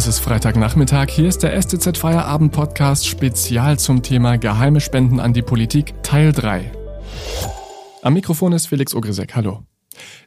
Es 0.00 0.06
ist 0.06 0.20
Freitagnachmittag, 0.20 1.10
hier 1.10 1.28
ist 1.28 1.42
der 1.42 1.60
STZ 1.60 1.98
Feierabend 1.98 2.52
Podcast 2.52 3.06
spezial 3.06 3.78
zum 3.78 4.02
Thema 4.02 4.38
Geheime 4.38 4.80
Spenden 4.80 5.20
an 5.20 5.34
die 5.34 5.42
Politik 5.42 5.92
Teil 6.02 6.32
3. 6.32 6.72
Am 8.00 8.14
Mikrofon 8.14 8.54
ist 8.54 8.64
Felix 8.64 8.94
Ogrisek, 8.94 9.36
hallo. 9.36 9.62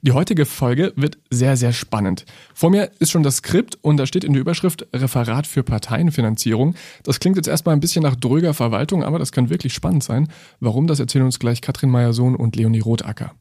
Die 0.01 0.11
heutige 0.11 0.45
Folge 0.45 0.93
wird 0.95 1.17
sehr, 1.29 1.57
sehr 1.57 1.73
spannend. 1.73 2.25
Vor 2.53 2.69
mir 2.69 2.91
ist 2.99 3.11
schon 3.11 3.23
das 3.23 3.37
Skript 3.37 3.77
und 3.81 3.97
da 3.97 4.05
steht 4.05 4.23
in 4.23 4.33
der 4.33 4.41
Überschrift 4.41 4.88
Referat 4.93 5.47
für 5.47 5.63
Parteienfinanzierung. 5.63 6.75
Das 7.03 7.19
klingt 7.19 7.38
jetzt 7.38 7.47
erstmal 7.47 7.75
ein 7.75 7.79
bisschen 7.79 8.03
nach 8.03 8.15
dröger 8.15 8.53
Verwaltung, 8.53 9.03
aber 9.03 9.20
das 9.20 9.31
kann 9.31 9.49
wirklich 9.49 9.73
spannend 9.73 10.03
sein. 10.03 10.27
Warum, 10.59 10.88
das 10.88 10.99
erzählen 10.99 11.25
uns 11.25 11.39
gleich 11.39 11.61
Katrin 11.61 11.89
Meyer-Sohn 11.89 12.35
und 12.35 12.55
Leonie 12.55 12.79
Rotacker. 12.79 13.33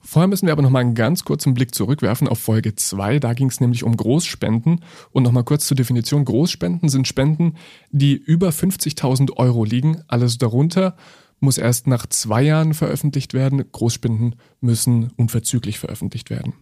Vorher 0.00 0.28
müssen 0.28 0.46
wir 0.46 0.52
aber 0.52 0.62
nochmal 0.62 0.82
einen 0.82 0.94
ganz 0.94 1.24
kurzen 1.24 1.54
Blick 1.54 1.74
zurückwerfen 1.74 2.28
auf 2.28 2.38
Folge 2.38 2.74
2. 2.74 3.18
Da 3.18 3.34
ging 3.34 3.48
es 3.48 3.60
nämlich 3.60 3.84
um 3.84 3.96
Großspenden. 3.96 4.80
Und 5.10 5.22
nochmal 5.22 5.44
kurz 5.44 5.66
zur 5.66 5.76
Definition. 5.76 6.24
Großspenden 6.24 6.88
sind 6.88 7.08
Spenden, 7.08 7.56
die 7.90 8.14
über 8.14 8.50
50.000 8.50 9.36
Euro 9.36 9.64
liegen. 9.64 10.02
Alles 10.08 10.38
darunter 10.38 10.96
muss 11.40 11.58
erst 11.58 11.86
nach 11.86 12.06
zwei 12.06 12.42
Jahren 12.42 12.74
veröffentlicht 12.74 13.34
werden. 13.34 13.64
Großspenden 13.70 14.36
müssen 14.60 15.10
unverzüglich 15.16 15.78
veröffentlicht 15.78 16.30
werden. 16.30 16.54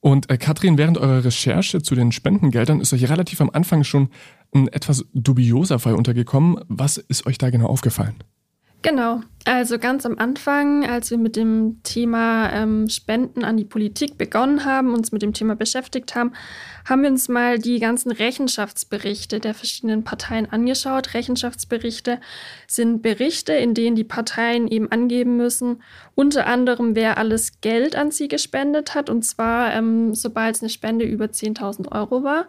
Und 0.00 0.30
äh, 0.30 0.38
Katrin, 0.38 0.78
während 0.78 0.98
eurer 0.98 1.24
Recherche 1.24 1.82
zu 1.82 1.94
den 1.94 2.12
Spendengeldern 2.12 2.80
ist 2.80 2.92
euch 2.92 3.08
relativ 3.08 3.40
am 3.40 3.50
Anfang 3.50 3.82
schon 3.82 4.10
ein 4.54 4.68
etwas 4.68 5.04
dubioser 5.14 5.78
Fall 5.78 5.94
untergekommen. 5.94 6.60
Was 6.68 6.96
ist 6.96 7.26
euch 7.26 7.38
da 7.38 7.50
genau 7.50 7.66
aufgefallen? 7.66 8.14
Genau, 8.86 9.20
also 9.44 9.80
ganz 9.80 10.06
am 10.06 10.16
Anfang, 10.16 10.88
als 10.88 11.10
wir 11.10 11.18
mit 11.18 11.34
dem 11.34 11.80
Thema 11.82 12.52
ähm, 12.52 12.88
Spenden 12.88 13.42
an 13.42 13.56
die 13.56 13.64
Politik 13.64 14.16
begonnen 14.16 14.64
haben, 14.64 14.94
uns 14.94 15.10
mit 15.10 15.22
dem 15.22 15.32
Thema 15.32 15.56
beschäftigt 15.56 16.14
haben, 16.14 16.34
haben 16.88 17.02
wir 17.02 17.10
uns 17.10 17.28
mal 17.28 17.58
die 17.58 17.80
ganzen 17.80 18.12
Rechenschaftsberichte 18.12 19.40
der 19.40 19.54
verschiedenen 19.54 20.04
Parteien 20.04 20.48
angeschaut. 20.48 21.14
Rechenschaftsberichte 21.14 22.20
sind 22.68 23.02
Berichte, 23.02 23.54
in 23.54 23.74
denen 23.74 23.96
die 23.96 24.04
Parteien 24.04 24.68
eben 24.68 24.92
angeben 24.92 25.36
müssen, 25.36 25.82
unter 26.14 26.46
anderem, 26.46 26.94
wer 26.94 27.18
alles 27.18 27.60
Geld 27.60 27.96
an 27.96 28.12
sie 28.12 28.28
gespendet 28.28 28.94
hat, 28.94 29.10
und 29.10 29.24
zwar 29.24 29.74
ähm, 29.74 30.14
sobald 30.14 30.54
es 30.54 30.62
eine 30.62 30.70
Spende 30.70 31.04
über 31.04 31.24
10.000 31.24 31.90
Euro 31.90 32.22
war. 32.22 32.46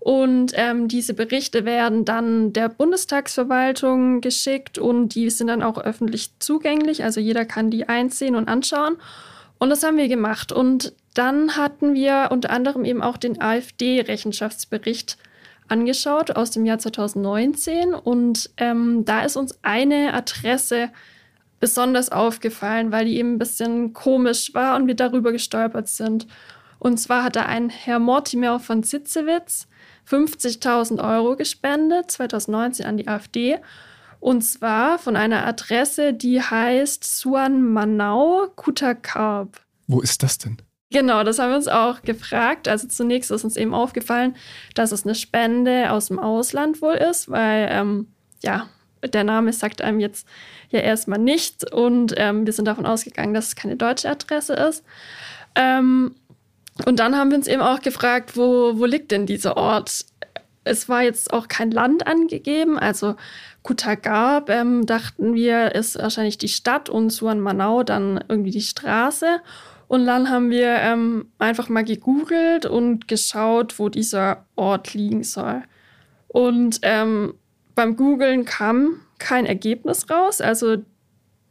Und 0.00 0.52
ähm, 0.54 0.88
diese 0.88 1.12
Berichte 1.12 1.66
werden 1.66 2.06
dann 2.06 2.54
der 2.54 2.70
Bundestagsverwaltung 2.70 4.22
geschickt 4.22 4.78
und 4.78 5.14
die 5.14 5.28
sind 5.28 5.48
dann 5.48 5.62
auch 5.62 5.76
öffentlich 5.76 6.30
zugänglich. 6.38 7.04
Also 7.04 7.20
jeder 7.20 7.44
kann 7.44 7.70
die 7.70 7.86
einsehen 7.86 8.34
und 8.34 8.48
anschauen. 8.48 8.96
Und 9.58 9.68
das 9.68 9.82
haben 9.82 9.98
wir 9.98 10.08
gemacht. 10.08 10.52
Und 10.52 10.94
dann 11.12 11.56
hatten 11.58 11.92
wir 11.92 12.28
unter 12.30 12.48
anderem 12.48 12.86
eben 12.86 13.02
auch 13.02 13.18
den 13.18 13.42
AfD-Rechenschaftsbericht 13.42 15.18
angeschaut 15.68 16.30
aus 16.34 16.50
dem 16.50 16.64
Jahr 16.64 16.78
2019. 16.78 17.92
Und 17.92 18.48
ähm, 18.56 19.04
da 19.04 19.20
ist 19.20 19.36
uns 19.36 19.58
eine 19.60 20.14
Adresse 20.14 20.88
besonders 21.60 22.10
aufgefallen, 22.10 22.90
weil 22.90 23.04
die 23.04 23.18
eben 23.18 23.34
ein 23.34 23.38
bisschen 23.38 23.92
komisch 23.92 24.54
war 24.54 24.76
und 24.76 24.86
wir 24.86 24.96
darüber 24.96 25.30
gestolpert 25.30 25.88
sind. 25.88 26.26
Und 26.78 26.98
zwar 26.98 27.24
hat 27.24 27.36
da 27.36 27.44
ein 27.44 27.68
Herr 27.68 27.98
Mortimer 27.98 28.58
von 28.60 28.82
Zitzewitz 28.82 29.68
50.000 30.10 31.02
Euro 31.02 31.36
gespendet, 31.36 32.10
2019 32.10 32.86
an 32.86 32.96
die 32.96 33.08
AfD. 33.08 33.58
Und 34.18 34.42
zwar 34.42 34.98
von 34.98 35.16
einer 35.16 35.46
Adresse, 35.46 36.12
die 36.12 36.42
heißt 36.42 37.04
Suan 37.04 37.62
Manau 37.62 38.48
Kutakarp. 38.54 39.60
Wo 39.86 40.00
ist 40.00 40.22
das 40.22 40.38
denn? 40.38 40.58
Genau, 40.92 41.22
das 41.22 41.38
haben 41.38 41.50
wir 41.50 41.56
uns 41.56 41.68
auch 41.68 42.02
gefragt. 42.02 42.66
Also 42.66 42.88
zunächst 42.88 43.30
ist 43.30 43.44
uns 43.44 43.56
eben 43.56 43.72
aufgefallen, 43.74 44.36
dass 44.74 44.92
es 44.92 45.04
eine 45.04 45.14
Spende 45.14 45.92
aus 45.92 46.08
dem 46.08 46.18
Ausland 46.18 46.82
wohl 46.82 46.94
ist, 46.94 47.30
weil 47.30 47.68
ähm, 47.70 48.08
ja, 48.42 48.68
der 49.02 49.24
Name 49.24 49.52
sagt 49.52 49.82
einem 49.82 50.00
jetzt 50.00 50.26
ja 50.70 50.80
erstmal 50.80 51.18
nichts 51.18 51.70
und 51.70 52.14
ähm, 52.16 52.44
wir 52.44 52.52
sind 52.52 52.66
davon 52.66 52.86
ausgegangen, 52.86 53.34
dass 53.34 53.48
es 53.48 53.56
keine 53.56 53.76
deutsche 53.76 54.10
Adresse 54.10 54.54
ist. 54.54 54.84
Ähm, 55.54 56.14
und 56.86 56.98
dann 56.98 57.16
haben 57.16 57.30
wir 57.30 57.38
uns 57.38 57.46
eben 57.46 57.62
auch 57.62 57.80
gefragt, 57.80 58.36
wo, 58.36 58.78
wo 58.78 58.84
liegt 58.84 59.10
denn 59.10 59.26
dieser 59.26 59.56
Ort? 59.56 60.04
Es 60.64 60.88
war 60.88 61.02
jetzt 61.02 61.32
auch 61.32 61.48
kein 61.48 61.70
Land 61.70 62.06
angegeben, 62.06 62.78
also 62.78 63.16
Kutagab 63.62 64.48
ähm, 64.48 64.86
dachten 64.86 65.34
wir, 65.34 65.74
ist 65.74 65.98
wahrscheinlich 65.98 66.38
die 66.38 66.48
Stadt 66.48 66.88
und 66.88 67.10
Suan 67.10 67.44
dann 67.84 68.24
irgendwie 68.28 68.50
die 68.50 68.62
Straße. 68.62 69.40
Und 69.86 70.06
dann 70.06 70.30
haben 70.30 70.50
wir 70.50 70.76
ähm, 70.76 71.26
einfach 71.38 71.68
mal 71.68 71.84
gegoogelt 71.84 72.64
und 72.64 73.08
geschaut, 73.08 73.78
wo 73.78 73.88
dieser 73.88 74.46
Ort 74.54 74.94
liegen 74.94 75.24
soll. 75.24 75.62
Und 76.28 76.78
ähm, 76.82 77.34
beim 77.74 77.96
Googlen 77.96 78.44
kam 78.44 79.00
kein 79.18 79.46
Ergebnis 79.46 80.08
raus. 80.08 80.40
Also 80.40 80.78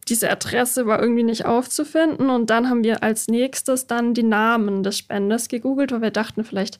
diese 0.09 0.30
Adresse 0.30 0.86
war 0.86 1.02
irgendwie 1.02 1.24
nicht 1.24 1.46
aufzufinden. 1.46 2.30
Und 2.30 2.50
dann 2.50 2.70
haben 2.70 2.84
wir 2.84 3.03
als 3.03 3.28
nächstes 3.28 3.88
dann 3.88 4.14
die 4.14 4.24
Namen 4.24 4.84
des 4.84 4.97
Spenders 4.97 5.47
gegoogelt, 5.47 5.92
weil 5.92 6.02
wir 6.02 6.12
dachten, 6.12 6.44
vielleicht 6.44 6.80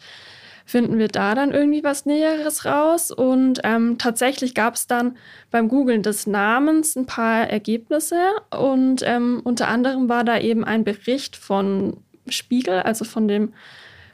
finden 0.66 1.00
wir 1.00 1.08
da 1.08 1.34
dann 1.34 1.52
irgendwie 1.52 1.84
was 1.84 2.06
Näheres 2.06 2.66
raus. 2.66 3.12
Und 3.12 3.60
ähm, 3.64 3.98
tatsächlich 3.98 4.54
gab 4.54 4.76
es 4.76 4.88
dann 4.88 5.18
beim 5.50 5.68
Googlen 5.68 6.04
des 6.04 6.28
Namens 6.28 6.96
ein 6.96 7.06
paar 7.06 7.50
Ergebnisse. 7.50 8.20
Und 8.52 9.02
ähm, 9.04 9.42
unter 9.44 9.68
anderem 9.68 10.10
war 10.10 10.24
da 10.24 10.40
eben 10.40 10.64
ein 10.64 10.84
Bericht 10.84 11.36
von 11.36 11.98
Spiegel, 12.28 12.82
also 12.82 13.04
von 13.06 13.28
dem, 13.28 13.54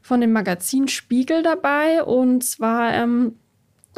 von 0.02 0.22
dem 0.22 0.32
Magazin 0.32 0.88
Spiegel 0.88 1.44
dabei. 1.44 2.04
Und 2.04 2.44
zwar 2.44 2.94
ähm, 2.94 3.36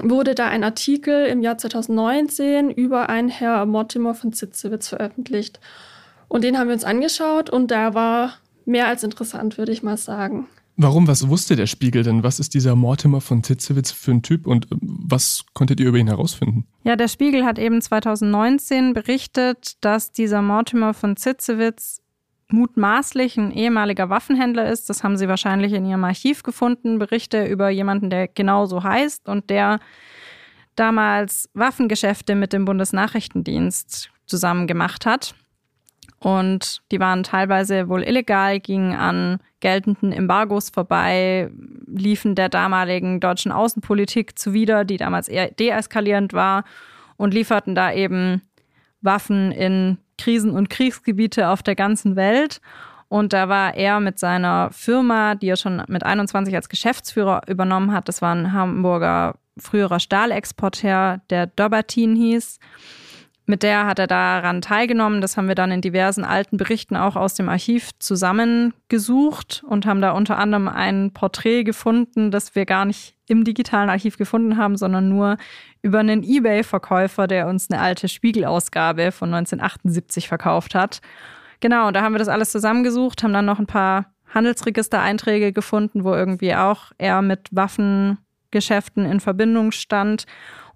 wurde 0.02 0.35
da 0.35 0.47
ein 0.47 0.63
Artikel 0.63 1.25
im 1.25 1.41
Jahr 1.41 1.58
2019 1.58 2.69
über 2.69 3.09
einen 3.09 3.30
Herr 3.30 3.66
Mortimer 3.66 4.13
von 4.13 4.34
Zitzewitz 4.34 4.88
veröffentlicht. 4.88 5.59
Und 6.28 6.44
den 6.44 6.58
haben 6.58 6.68
wir 6.68 6.74
uns 6.74 6.84
angeschaut 6.84 7.50
und 7.50 7.72
der 7.72 7.94
war 7.94 8.34
mehr 8.66 8.88
als 8.88 9.03
interessant, 9.03 9.57
würde 9.57 9.72
ich 9.72 9.84
mal 9.84 9.97
sagen. 9.97 10.47
Warum? 10.80 11.07
Was 11.07 11.28
wusste 11.28 11.56
der 11.56 11.66
Spiegel 11.66 12.03
denn? 12.03 12.22
Was 12.22 12.40
ist 12.40 12.53
dieser 12.53 12.75
Mortimer 12.75 13.19
von 13.19 13.41
Zitzewitz 13.41 13.91
für 13.91 14.12
ein 14.12 14.22
Typ 14.22 14.46
und 14.46 14.72
ähm, 14.72 14.80
was 14.81 15.44
konntet 15.53 15.80
ihr 15.80 15.88
über 15.88 15.97
ihn 15.97 16.07
herausfinden? 16.07 16.68
Ja, 16.84 16.96
der 16.96 17.07
Spiegel 17.07 17.46
hat 17.46 17.57
eben 17.57 17.81
2019 17.81 18.94
berichtet, 18.94 19.78
dass 19.81 20.12
dieser 20.12 20.44
Mortimer 20.44 20.94
von 20.94 21.18
Zitzewitz 21.18 22.02
mutmaßlich 22.50 23.38
ein 23.38 23.52
ehemaliger 23.52 24.09
Waffenhändler 24.09 24.69
ist. 24.69 24.90
Das 24.90 25.03
haben 25.03 25.18
sie 25.18 25.28
wahrscheinlich 25.28 25.74
in 25.74 25.85
ihrem 25.85 26.03
Archiv 26.03 26.44
gefunden. 26.44 27.00
Berichte 27.00 27.46
über 27.46 27.69
jemanden, 27.69 28.09
der 28.09 28.28
genauso 28.28 28.84
heißt 28.84 29.28
und 29.28 29.50
der 29.50 29.80
damals 30.75 31.50
Waffengeschäfte 31.53 32.36
mit 32.36 32.53
dem 32.53 32.66
Bundesnachrichtendienst 32.66 34.12
zusammen 34.25 34.68
gemacht 34.68 35.06
hat. 35.06 35.36
Und 36.19 36.81
die 36.91 37.00
waren 37.00 37.24
teilweise 37.24 37.90
wohl 37.90 38.02
illegal, 38.02 38.59
gingen 38.59 38.96
an 38.96 39.40
geltenden 39.59 40.12
Embargos 40.12 40.69
vorbei, 40.69 41.52
liefen 41.86 42.34
der 42.36 42.50
damaligen 42.50 43.19
deutschen 43.19 43.52
Außenpolitik 43.52 44.38
zuwider, 44.38 44.84
die 44.84 44.97
damals 44.97 45.28
eher 45.28 45.52
deeskalierend 45.52 46.34
war, 46.34 46.63
und 47.18 47.34
lieferten 47.34 47.75
da 47.75 47.91
eben 47.91 48.41
Waffen 49.02 49.52
in 49.52 49.97
Krisen- 50.18 50.52
und 50.52 50.70
Kriegsgebiete 50.70 51.50
auf 51.50 51.64
der 51.64 51.76
ganzen 51.76 52.16
Welt. 52.16 52.62
Und 53.10 53.34
da 53.34 53.48
war 53.48 53.76
er 53.76 54.00
mit 54.00 54.20
seiner 54.20 54.70
Firma, 54.72 55.36
die 55.36 55.48
er 55.48 55.56
schon 55.56 55.82
mit 55.88 56.04
21 56.04 56.54
als 56.56 56.68
Geschäftsführer 56.68 57.42
übernommen 57.48 57.94
hat, 57.94 58.10
das 58.10 58.22
war 58.22 58.36
ein 58.36 58.52
Hamburger 58.52 59.36
früherer 59.60 60.00
Stahlexporteur, 60.00 61.22
der 61.30 61.48
Dobertin 61.48 62.16
hieß. 62.16 62.60
Mit 63.50 63.63
der 63.63 63.85
hat 63.88 63.97
er 63.97 64.08
daran 64.08 64.62
teilgenommen. 64.62 65.22
Das 65.22 65.38
haben 65.38 65.47
wir 65.47 65.56
dann 65.56 65.72
in 65.72 65.80
diversen 65.80 66.25
alten 66.25 66.58
Berichten 66.58 66.97
auch 66.97 67.16
aus 67.16 67.34
dem 67.34 67.47
Archiv 67.47 67.91
zusammengesucht 67.97 69.63
und 69.66 69.86
haben 69.86 70.01
da 70.01 70.12
unter 70.12 70.38
anderem 70.38 70.68
ein 70.68 71.12
Porträt 71.13 71.63
gefunden, 71.63 72.30
das 72.30 72.56
wir 72.56 72.66
gar 72.66 72.83
nicht 72.83 73.16
im 73.25 73.45
digitalen 73.45 73.89
Archiv 73.89 74.18
gefunden 74.18 74.57
haben, 74.57 74.75
sondern 74.75 75.07
nur 75.07 75.38
über 75.81 76.00
einen 76.00 76.24
eBay-Verkäufer, 76.24 77.27
der 77.27 77.48
uns 77.48 77.72
eine 77.72 77.81
alte 77.81 78.10
Spiegelausgabe 78.10 79.13
von 79.13 79.33
1978 79.33 80.27
verkauft 80.27 80.75
hat. 80.75 81.00
Genau, 81.62 81.92
da 81.92 82.01
haben 82.01 82.13
wir 82.13 82.19
das 82.19 82.27
alles 82.27 82.51
zusammengesucht, 82.51 83.24
haben 83.24 83.33
dann 83.33 83.45
noch 83.45 83.60
ein 83.60 83.66
paar 83.66 84.13
Handelsregistereinträge 84.33 85.54
gefunden, 85.54 86.04
wo 86.04 86.13
irgendwie 86.13 86.54
auch 86.54 86.92
er 86.98 87.22
mit 87.22 87.48
Waffengeschäften 87.51 89.06
in 89.06 89.22
Verbindung 89.22 89.72
stand 89.72 90.25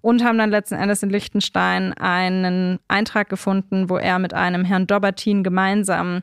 und 0.01 0.23
haben 0.23 0.37
dann 0.37 0.49
letzten 0.49 0.75
Endes 0.75 1.03
in 1.03 1.09
Liechtenstein 1.09 1.93
einen 1.93 2.79
Eintrag 2.87 3.29
gefunden, 3.29 3.89
wo 3.89 3.97
er 3.97 4.19
mit 4.19 4.33
einem 4.33 4.65
Herrn 4.65 4.87
Dobertin 4.87 5.43
gemeinsam 5.43 6.21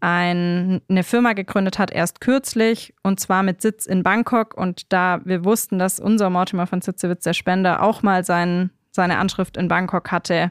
ein, 0.00 0.80
eine 0.88 1.04
Firma 1.04 1.32
gegründet 1.32 1.78
hat, 1.78 1.92
erst 1.92 2.20
kürzlich, 2.20 2.92
und 3.02 3.20
zwar 3.20 3.42
mit 3.42 3.62
Sitz 3.62 3.86
in 3.86 4.02
Bangkok. 4.02 4.54
Und 4.56 4.92
da 4.92 5.20
wir 5.24 5.44
wussten, 5.44 5.78
dass 5.78 6.00
unser 6.00 6.28
Mortimer 6.28 6.66
von 6.66 6.82
Zitzewitz, 6.82 7.22
der 7.22 7.34
Spender, 7.34 7.82
auch 7.82 8.02
mal 8.02 8.24
sein, 8.24 8.70
seine 8.90 9.18
Anschrift 9.18 9.56
in 9.56 9.68
Bangkok 9.68 10.10
hatte, 10.10 10.50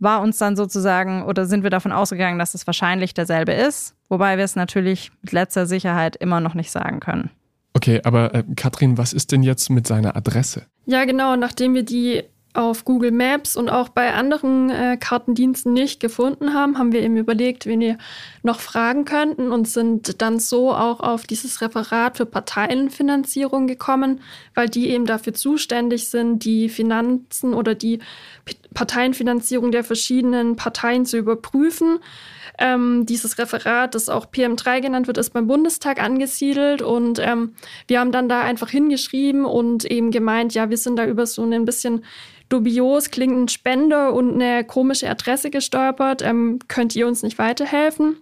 war 0.00 0.20
uns 0.20 0.38
dann 0.38 0.56
sozusagen 0.56 1.22
oder 1.22 1.46
sind 1.46 1.62
wir 1.62 1.70
davon 1.70 1.92
ausgegangen, 1.92 2.38
dass 2.38 2.54
es 2.54 2.66
wahrscheinlich 2.66 3.14
derselbe 3.14 3.52
ist, 3.52 3.94
wobei 4.08 4.36
wir 4.36 4.44
es 4.44 4.56
natürlich 4.56 5.12
mit 5.22 5.30
letzter 5.32 5.66
Sicherheit 5.66 6.16
immer 6.16 6.40
noch 6.40 6.54
nicht 6.54 6.72
sagen 6.72 6.98
können. 6.98 7.30
Okay, 7.74 8.00
aber 8.04 8.34
äh, 8.34 8.44
Katrin, 8.56 8.96
was 8.96 9.12
ist 9.12 9.32
denn 9.32 9.42
jetzt 9.42 9.68
mit 9.68 9.86
seiner 9.86 10.16
Adresse? 10.16 10.66
Ja, 10.86 11.04
genau, 11.04 11.36
nachdem 11.36 11.74
wir 11.74 11.82
die 11.82 12.22
auf 12.54 12.84
Google 12.84 13.10
Maps 13.10 13.56
und 13.56 13.68
auch 13.68 13.88
bei 13.88 14.14
anderen 14.14 14.70
äh, 14.70 14.96
Kartendiensten 14.96 15.72
nicht 15.72 15.98
gefunden 15.98 16.54
haben, 16.54 16.78
haben 16.78 16.92
wir 16.92 17.02
eben 17.02 17.16
überlegt, 17.16 17.66
wen 17.66 17.80
wir 17.80 17.98
noch 18.44 18.60
fragen 18.60 19.04
könnten 19.04 19.50
und 19.50 19.66
sind 19.66 20.22
dann 20.22 20.38
so 20.38 20.72
auch 20.72 21.00
auf 21.00 21.26
dieses 21.26 21.60
Referat 21.60 22.16
für 22.16 22.26
Parteienfinanzierung 22.26 23.66
gekommen, 23.66 24.20
weil 24.54 24.68
die 24.68 24.90
eben 24.90 25.04
dafür 25.04 25.34
zuständig 25.34 26.08
sind, 26.10 26.44
die 26.44 26.68
Finanzen 26.68 27.54
oder 27.54 27.74
die 27.74 27.98
Parteienfinanzierung 28.72 29.72
der 29.72 29.82
verschiedenen 29.82 30.54
Parteien 30.54 31.06
zu 31.06 31.16
überprüfen. 31.18 31.98
Ähm, 32.58 33.04
dieses 33.06 33.38
Referat, 33.38 33.94
das 33.94 34.08
auch 34.08 34.26
PM3 34.26 34.80
genannt 34.80 35.06
wird, 35.06 35.18
ist 35.18 35.30
beim 35.30 35.46
Bundestag 35.46 36.00
angesiedelt 36.00 36.82
und 36.82 37.18
ähm, 37.18 37.54
wir 37.88 37.98
haben 37.98 38.12
dann 38.12 38.28
da 38.28 38.42
einfach 38.42 38.70
hingeschrieben 38.70 39.44
und 39.44 39.84
eben 39.84 40.10
gemeint, 40.10 40.54
ja, 40.54 40.70
wir 40.70 40.76
sind 40.76 40.96
da 40.96 41.04
über 41.04 41.26
so 41.26 41.42
ein 41.42 41.64
bisschen 41.64 42.04
dubios 42.48 43.10
klingenden 43.10 43.48
Spender 43.48 44.12
und 44.12 44.34
eine 44.34 44.64
komische 44.64 45.08
Adresse 45.10 45.50
gestolpert. 45.50 46.22
Ähm, 46.22 46.58
könnt 46.68 46.94
ihr 46.94 47.06
uns 47.06 47.22
nicht 47.22 47.38
weiterhelfen? 47.38 48.18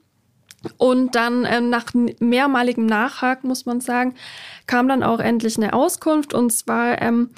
Und 0.78 1.14
dann 1.16 1.46
ähm, 1.48 1.70
nach 1.70 1.86
mehrmaligem 2.20 2.86
Nachhaken, 2.86 3.48
muss 3.48 3.66
man 3.66 3.80
sagen, 3.80 4.14
kam 4.66 4.88
dann 4.88 5.02
auch 5.02 5.18
endlich 5.18 5.56
eine 5.56 5.72
Auskunft. 5.72 6.34
Und 6.34 6.52
zwar, 6.52 7.02
ähm, 7.02 7.30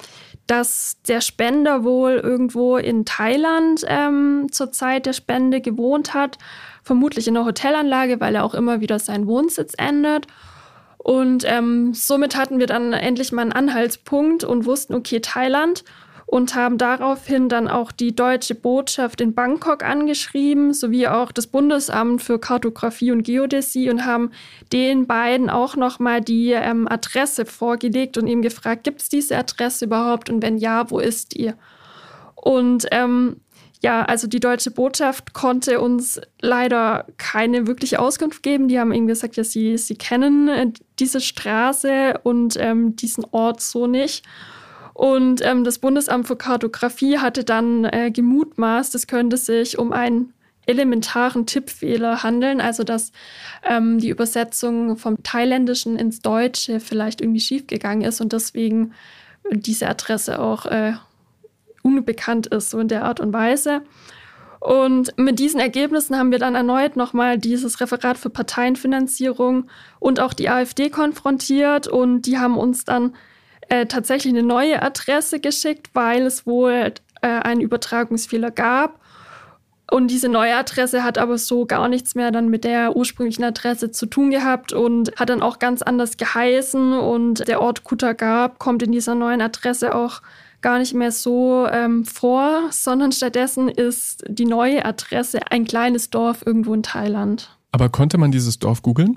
dass 0.47 0.97
der 1.07 1.21
Spender 1.21 1.83
wohl 1.83 2.13
irgendwo 2.13 2.77
in 2.77 3.03
Thailand 3.03 3.83
ähm, 3.87 4.47
zur 4.51 4.71
Zeit 4.71 5.07
der 5.07 5.13
Spende 5.13 5.59
gewohnt 5.61 6.13
hat, 6.13 6.37
vermutlich 6.85 7.27
in 7.27 7.35
einer 7.35 7.45
Hotelanlage, 7.45 8.21
weil 8.21 8.35
er 8.35 8.45
auch 8.45 8.53
immer 8.53 8.79
wieder 8.79 8.99
seinen 8.99 9.27
Wohnsitz 9.27 9.73
ändert. 9.77 10.27
Und 10.97 11.43
ähm, 11.45 11.93
somit 11.93 12.37
hatten 12.37 12.59
wir 12.59 12.67
dann 12.67 12.93
endlich 12.93 13.31
mal 13.31 13.41
einen 13.41 13.51
Anhaltspunkt 13.51 14.43
und 14.43 14.65
wussten, 14.65 14.93
okay, 14.93 15.19
Thailand 15.19 15.83
und 16.27 16.55
haben 16.55 16.77
daraufhin 16.77 17.49
dann 17.49 17.67
auch 17.67 17.91
die 17.91 18.15
deutsche 18.15 18.55
Botschaft 18.55 19.21
in 19.21 19.35
Bangkok 19.35 19.83
angeschrieben, 19.83 20.73
sowie 20.73 21.07
auch 21.07 21.31
das 21.31 21.47
Bundesamt 21.47 22.21
für 22.21 22.39
Kartografie 22.39 23.11
und 23.11 23.23
Geodäsie 23.23 23.89
und 23.89 24.05
haben 24.05 24.31
den 24.73 25.05
beiden 25.05 25.49
auch 25.49 25.75
nochmal 25.75 26.21
die 26.21 26.51
ähm, 26.51 26.87
Adresse 26.87 27.45
vorgelegt 27.45 28.17
und 28.17 28.27
eben 28.27 28.41
gefragt, 28.41 28.83
gibt 28.83 29.01
es 29.01 29.09
diese 29.09 29.37
Adresse 29.37 29.85
überhaupt 29.85 30.29
und 30.29 30.41
wenn 30.41 30.57
ja, 30.57 30.89
wo 30.89 30.99
ist 30.99 31.35
die? 31.35 31.53
Und 32.35 32.87
ähm, 32.91 33.37
ja, 33.85 34.01
also 34.01 34.25
die 34.25 34.39
deutsche 34.39 34.71
Botschaft 34.71 35.33
konnte 35.33 35.79
uns 35.79 36.19
leider 36.41 37.05
keine 37.17 37.67
wirkliche 37.67 37.99
Auskunft 37.99 38.41
geben. 38.41 38.67
Die 38.67 38.79
haben 38.79 38.91
eben 38.91 39.05
gesagt, 39.05 39.35
ja, 39.35 39.43
sie, 39.43 39.77
sie 39.77 39.95
kennen 39.95 40.47
äh, 40.47 40.71
diese 40.97 41.21
Straße 41.21 42.19
und 42.23 42.57
ähm, 42.59 42.95
diesen 42.95 43.25
Ort 43.29 43.61
so 43.61 43.85
nicht. 43.85 44.25
Und 44.95 45.45
ähm, 45.45 45.63
das 45.63 45.77
Bundesamt 45.77 46.25
für 46.25 46.35
Kartografie 46.35 47.19
hatte 47.19 47.43
dann 47.43 47.85
äh, 47.85 48.09
gemutmaßt, 48.09 48.95
es 48.95 49.05
könnte 49.05 49.37
sich 49.37 49.77
um 49.77 49.93
einen 49.93 50.33
elementaren 50.65 51.45
Tippfehler 51.45 52.23
handeln, 52.23 52.61
also 52.61 52.83
dass 52.83 53.11
ähm, 53.63 53.99
die 53.99 54.09
Übersetzung 54.09 54.97
vom 54.97 55.21
Thailändischen 55.21 55.95
ins 55.95 56.21
Deutsche 56.21 56.79
vielleicht 56.79 57.21
irgendwie 57.21 57.39
schiefgegangen 57.39 58.01
ist 58.01 58.19
und 58.19 58.33
deswegen 58.33 58.93
diese 59.51 59.87
Adresse 59.87 60.39
auch 60.39 60.65
äh, 60.65 60.93
unbekannt 61.85 62.47
ist, 62.47 62.71
so 62.71 62.79
in 62.79 62.87
der 62.87 63.03
Art 63.03 63.19
und 63.19 63.31
Weise. 63.31 63.83
Und 64.59 65.15
mit 65.17 65.37
diesen 65.37 65.59
Ergebnissen 65.59 66.17
haben 66.17 66.31
wir 66.31 66.39
dann 66.39 66.55
erneut 66.55 66.95
nochmal 66.95 67.37
dieses 67.37 67.79
Referat 67.79 68.17
für 68.17 68.31
Parteienfinanzierung 68.31 69.67
und 69.99 70.19
auch 70.19 70.33
die 70.33 70.49
AfD 70.49 70.89
konfrontiert 70.89 71.87
und 71.87 72.23
die 72.23 72.39
haben 72.39 72.57
uns 72.57 72.83
dann 72.83 73.13
äh, 73.69 73.85
tatsächlich 73.85 74.33
eine 74.33 74.41
neue 74.41 74.81
Adresse 74.81 75.39
geschickt, 75.39 75.91
weil 75.93 76.23
es 76.23 76.47
wohl 76.47 76.93
äh, 77.21 77.27
einen 77.27 77.61
Übertragungsfehler 77.61 78.49
gab. 78.49 78.99
Und 79.91 80.09
diese 80.09 80.29
neue 80.29 80.55
Adresse 80.55 81.03
hat 81.03 81.19
aber 81.19 81.37
so 81.37 81.67
gar 81.67 81.87
nichts 81.87 82.15
mehr 82.15 82.31
dann 82.31 82.49
mit 82.49 82.63
der 82.63 82.95
ursprünglichen 82.95 83.43
Adresse 83.43 83.91
zu 83.91 84.07
tun 84.07 84.31
gehabt 84.31 84.73
und 84.73 85.15
hat 85.17 85.29
dann 85.29 85.43
auch 85.43 85.59
ganz 85.59 85.83
anders 85.83 86.17
geheißen. 86.17 86.93
Und 86.93 87.47
der 87.47 87.61
Ort 87.61 87.83
Kutagab 87.83 88.57
kommt 88.57 88.81
in 88.81 88.91
dieser 88.91 89.13
neuen 89.13 89.41
Adresse 89.41 89.93
auch 89.93 90.21
gar 90.65 90.79
nicht 90.79 90.95
mehr 90.95 91.11
so 91.11 91.67
ähm, 91.71 92.05
vor, 92.05 92.69
sondern 92.71 93.11
stattdessen 93.11 93.69
ist 93.69 94.23
die 94.27 94.45
neue 94.45 94.83
Adresse 94.83 95.51
ein 95.51 95.65
kleines 95.65 96.09
Dorf 96.09 96.43
irgendwo 96.43 96.73
in 96.73 96.81
Thailand. 96.81 97.55
Aber 97.71 97.89
konnte 97.89 98.17
man 98.17 98.31
dieses 98.31 98.57
Dorf 98.57 98.81
googeln? 98.81 99.15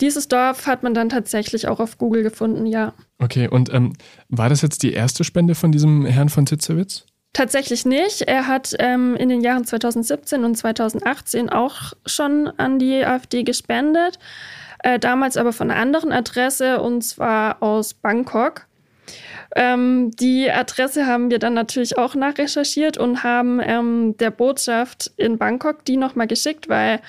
Dieses 0.00 0.26
Dorf 0.26 0.66
hat 0.66 0.82
man 0.82 0.94
dann 0.94 1.08
tatsächlich 1.08 1.68
auch 1.68 1.78
auf 1.78 1.98
Google 1.98 2.24
gefunden, 2.24 2.66
ja. 2.66 2.94
Okay, 3.20 3.46
und 3.46 3.72
ähm, 3.72 3.92
war 4.28 4.48
das 4.48 4.60
jetzt 4.60 4.82
die 4.82 4.92
erste 4.92 5.22
Spende 5.22 5.54
von 5.54 5.70
diesem 5.70 6.04
Herrn 6.04 6.30
von 6.30 6.46
Titzewitz? 6.46 7.06
Tatsächlich 7.32 7.86
nicht. 7.86 8.22
Er 8.22 8.48
hat 8.48 8.74
ähm, 8.80 9.14
in 9.14 9.28
den 9.28 9.40
Jahren 9.40 9.64
2017 9.64 10.42
und 10.42 10.56
2018 10.56 11.48
auch 11.48 11.92
schon 12.06 12.48
an 12.56 12.80
die 12.80 13.04
AfD 13.04 13.44
gespendet, 13.44 14.18
äh, 14.82 14.98
damals 14.98 15.36
aber 15.36 15.52
von 15.52 15.70
einer 15.70 15.78
anderen 15.80 16.10
Adresse 16.10 16.80
und 16.80 17.02
zwar 17.02 17.62
aus 17.62 17.94
Bangkok. 17.94 18.67
Ähm, 19.60 20.12
die 20.12 20.48
Adresse 20.48 21.06
haben 21.06 21.32
wir 21.32 21.40
dann 21.40 21.52
natürlich 21.52 21.98
auch 21.98 22.14
nachrecherchiert 22.14 22.96
und 22.96 23.24
haben 23.24 23.58
ähm, 23.60 24.16
der 24.18 24.30
Botschaft 24.30 25.10
in 25.16 25.36
Bangkok 25.36 25.84
die 25.84 25.96
nochmal 25.96 26.28
geschickt, 26.28 26.68
weil 26.68 27.00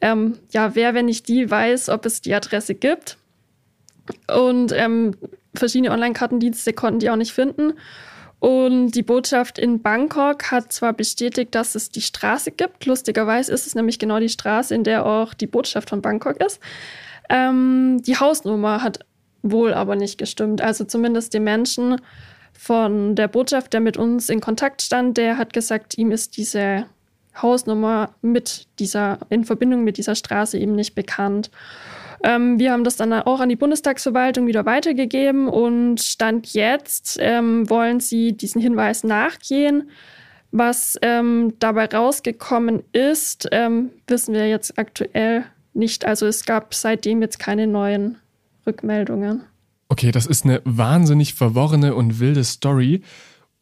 ähm, 0.00 0.36
ja, 0.50 0.74
wer, 0.74 0.94
wenn 0.94 1.06
nicht 1.06 1.28
die, 1.28 1.48
weiß, 1.48 1.90
ob 1.90 2.04
es 2.04 2.20
die 2.20 2.34
Adresse 2.34 2.74
gibt. 2.74 3.18
Und 4.26 4.72
ähm, 4.72 5.14
verschiedene 5.54 5.92
Online-Kartendienste 5.92 6.72
konnten 6.72 6.98
die 6.98 7.08
auch 7.08 7.16
nicht 7.16 7.32
finden. 7.32 7.74
Und 8.40 8.90
die 8.96 9.04
Botschaft 9.04 9.56
in 9.60 9.80
Bangkok 9.80 10.50
hat 10.50 10.72
zwar 10.72 10.94
bestätigt, 10.94 11.54
dass 11.54 11.76
es 11.76 11.90
die 11.90 12.00
Straße 12.00 12.50
gibt. 12.50 12.84
Lustigerweise 12.84 13.52
ist 13.52 13.68
es 13.68 13.76
nämlich 13.76 14.00
genau 14.00 14.18
die 14.18 14.28
Straße, 14.28 14.74
in 14.74 14.82
der 14.82 15.06
auch 15.06 15.34
die 15.34 15.46
Botschaft 15.46 15.90
von 15.90 16.02
Bangkok 16.02 16.44
ist. 16.44 16.58
Ähm, 17.28 18.02
die 18.02 18.16
Hausnummer 18.16 18.82
hat 18.82 19.06
wohl 19.42 19.74
aber 19.74 19.96
nicht 19.96 20.18
gestimmt. 20.18 20.60
Also 20.60 20.84
zumindest 20.84 21.34
die 21.34 21.40
Menschen 21.40 22.00
von 22.52 23.16
der 23.16 23.28
Botschaft, 23.28 23.72
der 23.72 23.80
mit 23.80 23.96
uns 23.96 24.28
in 24.28 24.40
Kontakt 24.40 24.82
stand, 24.82 25.16
der 25.16 25.38
hat 25.38 25.52
gesagt, 25.52 25.98
ihm 25.98 26.12
ist 26.12 26.36
diese 26.36 26.86
Hausnummer 27.40 28.14
mit 28.20 28.66
dieser, 28.78 29.18
in 29.30 29.44
Verbindung 29.44 29.84
mit 29.84 29.96
dieser 29.96 30.14
Straße 30.14 30.58
eben 30.58 30.74
nicht 30.74 30.94
bekannt. 30.94 31.50
Ähm, 32.22 32.58
wir 32.58 32.72
haben 32.72 32.84
das 32.84 32.96
dann 32.96 33.12
auch 33.12 33.40
an 33.40 33.48
die 33.48 33.56
Bundestagsverwaltung 33.56 34.46
wieder 34.46 34.64
weitergegeben 34.64 35.48
und 35.48 36.00
Stand 36.00 36.52
jetzt 36.52 37.18
ähm, 37.20 37.68
wollen 37.68 38.00
sie 38.00 38.32
diesen 38.32 38.60
Hinweis 38.60 39.02
nachgehen. 39.02 39.90
Was 40.52 40.98
ähm, 41.00 41.54
dabei 41.58 41.86
rausgekommen 41.86 42.82
ist, 42.92 43.48
ähm, 43.52 43.90
wissen 44.06 44.34
wir 44.34 44.48
jetzt 44.48 44.78
aktuell 44.78 45.44
nicht. 45.72 46.04
Also 46.04 46.26
es 46.26 46.44
gab 46.44 46.74
seitdem 46.74 47.22
jetzt 47.22 47.38
keine 47.38 47.66
neuen 47.66 48.18
Rückmeldungen. 48.66 49.42
Okay, 49.88 50.10
das 50.10 50.26
ist 50.26 50.44
eine 50.44 50.62
wahnsinnig 50.64 51.34
verworrene 51.34 51.94
und 51.94 52.18
wilde 52.18 52.44
Story. 52.44 53.02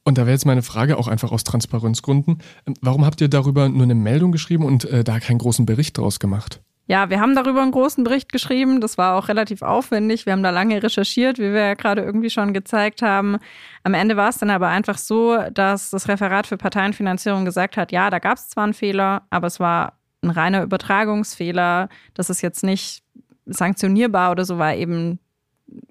Und 0.04 0.18
da 0.18 0.22
wäre 0.22 0.32
jetzt 0.32 0.46
meine 0.46 0.62
Frage 0.62 0.96
auch 0.96 1.08
einfach 1.08 1.32
aus 1.32 1.44
Transparenzgründen. 1.44 2.38
Ähm, 2.66 2.74
warum 2.80 3.04
habt 3.04 3.20
ihr 3.20 3.28
darüber 3.28 3.68
nur 3.68 3.82
eine 3.82 3.94
Meldung 3.94 4.32
geschrieben 4.32 4.64
und 4.64 4.84
äh, 4.84 5.04
da 5.04 5.20
keinen 5.20 5.38
großen 5.38 5.66
Bericht 5.66 5.98
draus 5.98 6.20
gemacht? 6.20 6.60
Ja, 6.86 7.08
wir 7.08 7.20
haben 7.20 7.36
darüber 7.36 7.62
einen 7.62 7.70
großen 7.70 8.02
Bericht 8.02 8.32
geschrieben. 8.32 8.80
Das 8.80 8.98
war 8.98 9.16
auch 9.16 9.28
relativ 9.28 9.62
aufwendig. 9.62 10.26
Wir 10.26 10.32
haben 10.32 10.42
da 10.42 10.50
lange 10.50 10.82
recherchiert, 10.82 11.38
wie 11.38 11.52
wir 11.52 11.60
ja 11.60 11.74
gerade 11.74 12.02
irgendwie 12.02 12.30
schon 12.30 12.52
gezeigt 12.52 13.02
haben. 13.02 13.36
Am 13.84 13.94
Ende 13.94 14.16
war 14.16 14.28
es 14.28 14.38
dann 14.38 14.50
aber 14.50 14.66
einfach 14.66 14.98
so, 14.98 15.38
dass 15.52 15.90
das 15.90 16.08
Referat 16.08 16.48
für 16.48 16.56
Parteienfinanzierung 16.56 17.44
gesagt 17.44 17.76
hat, 17.76 17.92
ja, 17.92 18.10
da 18.10 18.18
gab 18.18 18.38
es 18.38 18.48
zwar 18.48 18.64
einen 18.64 18.74
Fehler, 18.74 19.22
aber 19.30 19.46
es 19.46 19.60
war 19.60 20.00
ein 20.22 20.30
reiner 20.30 20.64
Übertragungsfehler. 20.64 21.88
Das 22.14 22.28
ist 22.28 22.42
jetzt 22.42 22.64
nicht 22.64 23.04
sanktionierbar 23.46 24.30
oder 24.30 24.44
so, 24.44 24.58
war 24.58 24.74
eben 24.74 25.18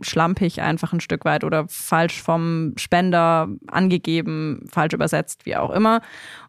schlampig 0.01 0.61
einfach 0.61 0.91
ein 0.91 0.99
Stück 0.99 1.25
weit 1.25 1.43
oder 1.43 1.65
falsch 1.69 2.21
vom 2.21 2.73
Spender 2.77 3.47
angegeben, 3.67 4.65
falsch 4.69 4.93
übersetzt, 4.93 5.45
wie 5.45 5.55
auch 5.55 5.71
immer. 5.71 6.01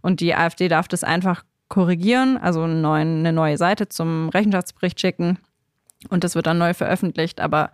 Und 0.03 0.21
die 0.21 0.35
AfD 0.35 0.69
darf 0.69 0.89
das 0.89 1.05
einfach 1.05 1.45
korrigieren, 1.69 2.37
also 2.37 2.67
neuen, 2.67 3.21
eine 3.21 3.33
neue 3.33 3.57
Seite 3.57 3.89
zum 3.89 4.29
Rechenschaftsbericht 4.31 5.01
schicken 5.01 5.39
und 6.09 6.25
das 6.25 6.35
wird 6.35 6.47
dann 6.47 6.59
neu 6.59 6.75
veröffentlicht. 6.75 7.41
Aber 7.41 7.71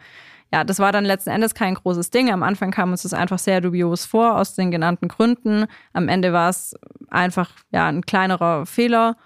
ja, 0.53 0.65
das 0.65 0.79
war 0.79 0.93
dann 0.93 1.05
letzten 1.05 1.31
Endes 1.31 1.55
kein 1.55 1.75
großes 1.75 2.11
Ding. 2.11 2.31
Am 2.31 2.43
Anfang 2.43 2.71
kam 2.71 2.91
uns 2.91 3.03
das 3.03 3.15
einfach 3.15 3.39
sehr 3.39 3.61
dubios 3.61 4.05
vor, 4.05 4.37
aus 4.37 4.55
den 4.55 4.71
genannten 4.71 5.09
Gründen. 5.09 5.67
Am 5.93 6.09
Ende 6.09 6.33
war 6.33 6.51
es 6.51 6.75
einfach 7.09 7.51
ja 7.73 7.87
ein 7.87 8.03
kleinerer 8.03 8.67
Fehler 8.67 9.17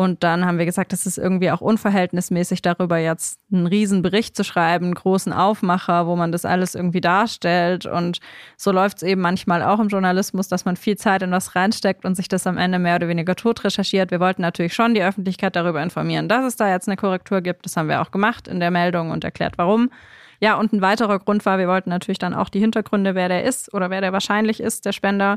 und 0.00 0.24
dann 0.24 0.46
haben 0.46 0.56
wir 0.56 0.64
gesagt, 0.64 0.94
das 0.94 1.04
ist 1.04 1.18
irgendwie 1.18 1.50
auch 1.50 1.60
unverhältnismäßig, 1.60 2.62
darüber 2.62 2.96
jetzt 2.96 3.38
einen 3.52 3.66
riesen 3.66 4.00
Bericht 4.00 4.34
zu 4.34 4.44
schreiben, 4.44 4.86
einen 4.86 4.94
großen 4.94 5.30
Aufmacher, 5.30 6.06
wo 6.06 6.16
man 6.16 6.32
das 6.32 6.46
alles 6.46 6.74
irgendwie 6.74 7.02
darstellt. 7.02 7.84
Und 7.84 8.20
so 8.56 8.72
läuft 8.72 8.96
es 8.96 9.02
eben 9.02 9.20
manchmal 9.20 9.62
auch 9.62 9.78
im 9.78 9.88
Journalismus, 9.88 10.48
dass 10.48 10.64
man 10.64 10.76
viel 10.76 10.96
Zeit 10.96 11.20
in 11.20 11.30
was 11.32 11.54
reinsteckt 11.54 12.06
und 12.06 12.14
sich 12.14 12.28
das 12.28 12.46
am 12.46 12.56
Ende 12.56 12.78
mehr 12.78 12.96
oder 12.96 13.08
weniger 13.08 13.36
tot 13.36 13.62
recherchiert. 13.62 14.10
Wir 14.10 14.20
wollten 14.20 14.40
natürlich 14.40 14.72
schon 14.72 14.94
die 14.94 15.02
Öffentlichkeit 15.02 15.54
darüber 15.54 15.82
informieren, 15.82 16.30
dass 16.30 16.46
es 16.46 16.56
da 16.56 16.70
jetzt 16.70 16.88
eine 16.88 16.96
Korrektur 16.96 17.42
gibt. 17.42 17.66
Das 17.66 17.76
haben 17.76 17.90
wir 17.90 18.00
auch 18.00 18.10
gemacht 18.10 18.48
in 18.48 18.58
der 18.58 18.70
Meldung 18.70 19.10
und 19.10 19.22
erklärt, 19.22 19.58
warum. 19.58 19.90
Ja, 20.40 20.54
und 20.54 20.72
ein 20.72 20.80
weiterer 20.80 21.18
Grund 21.18 21.44
war, 21.44 21.58
wir 21.58 21.68
wollten 21.68 21.90
natürlich 21.90 22.18
dann 22.18 22.32
auch 22.32 22.48
die 22.48 22.60
Hintergründe, 22.60 23.14
wer 23.14 23.28
der 23.28 23.44
ist 23.44 23.74
oder 23.74 23.90
wer 23.90 24.00
der 24.00 24.14
wahrscheinlich 24.14 24.60
ist, 24.60 24.86
der 24.86 24.92
Spender. 24.92 25.36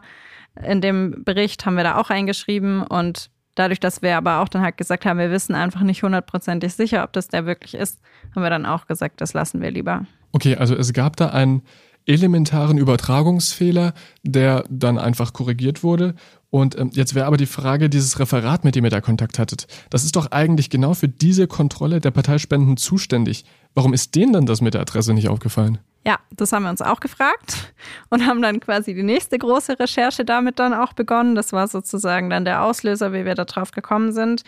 In 0.65 0.79
dem 0.79 1.25
Bericht 1.25 1.65
haben 1.65 1.75
wir 1.75 1.83
da 1.83 1.97
auch 1.97 2.09
reingeschrieben 2.09 2.81
und 2.83 3.29
dadurch, 3.55 3.79
dass 3.79 4.01
wir 4.01 4.17
aber 4.17 4.39
auch 4.39 4.49
dann 4.49 4.61
halt 4.61 4.77
gesagt 4.77 5.05
haben, 5.05 5.19
wir 5.19 5.31
wissen 5.31 5.55
einfach 5.55 5.81
nicht 5.81 6.03
hundertprozentig 6.03 6.73
sicher, 6.73 7.03
ob 7.03 7.13
das 7.13 7.27
der 7.27 7.45
wirklich 7.45 7.73
ist, 7.73 7.99
haben 8.35 8.43
wir 8.43 8.49
dann 8.49 8.65
auch 8.65 8.87
gesagt, 8.87 9.21
das 9.21 9.33
lassen 9.33 9.61
wir 9.61 9.71
lieber. 9.71 10.05
Okay, 10.31 10.55
also 10.55 10.75
es 10.75 10.93
gab 10.93 11.15
da 11.15 11.29
einen 11.29 11.61
elementaren 12.05 12.77
Übertragungsfehler, 12.77 13.93
der 14.23 14.63
dann 14.69 14.97
einfach 14.97 15.33
korrigiert 15.33 15.83
wurde. 15.83 16.15
Und 16.49 16.77
ähm, 16.77 16.91
jetzt 16.93 17.15
wäre 17.15 17.25
aber 17.25 17.37
die 17.37 17.45
Frage, 17.45 17.89
dieses 17.89 18.19
Referat, 18.19 18.63
mit 18.63 18.75
dem 18.75 18.83
ihr 18.83 18.91
da 18.91 19.01
Kontakt 19.01 19.39
hattet, 19.39 19.67
das 19.89 20.03
ist 20.03 20.15
doch 20.15 20.31
eigentlich 20.31 20.69
genau 20.69 20.93
für 20.93 21.07
diese 21.07 21.47
Kontrolle 21.47 21.99
der 21.99 22.11
Parteispenden 22.11 22.77
zuständig. 22.77 23.45
Warum 23.73 23.93
ist 23.93 24.15
denen 24.15 24.33
dann 24.33 24.45
das 24.45 24.61
mit 24.61 24.73
der 24.73 24.81
Adresse 24.81 25.13
nicht 25.13 25.29
aufgefallen? 25.29 25.79
Ja, 26.05 26.19
das 26.31 26.51
haben 26.51 26.63
wir 26.63 26.69
uns 26.69 26.81
auch 26.81 26.99
gefragt 26.99 27.73
und 28.09 28.25
haben 28.25 28.41
dann 28.41 28.59
quasi 28.59 28.93
die 28.93 29.03
nächste 29.03 29.37
große 29.37 29.79
Recherche 29.79 30.25
damit 30.25 30.59
dann 30.59 30.73
auch 30.73 30.93
begonnen. 30.93 31.35
Das 31.35 31.53
war 31.53 31.67
sozusagen 31.67 32.29
dann 32.29 32.43
der 32.43 32.63
Auslöser, 32.63 33.13
wie 33.13 33.23
wir 33.23 33.35
da 33.35 33.45
drauf 33.45 33.71
gekommen 33.71 34.11
sind. 34.11 34.43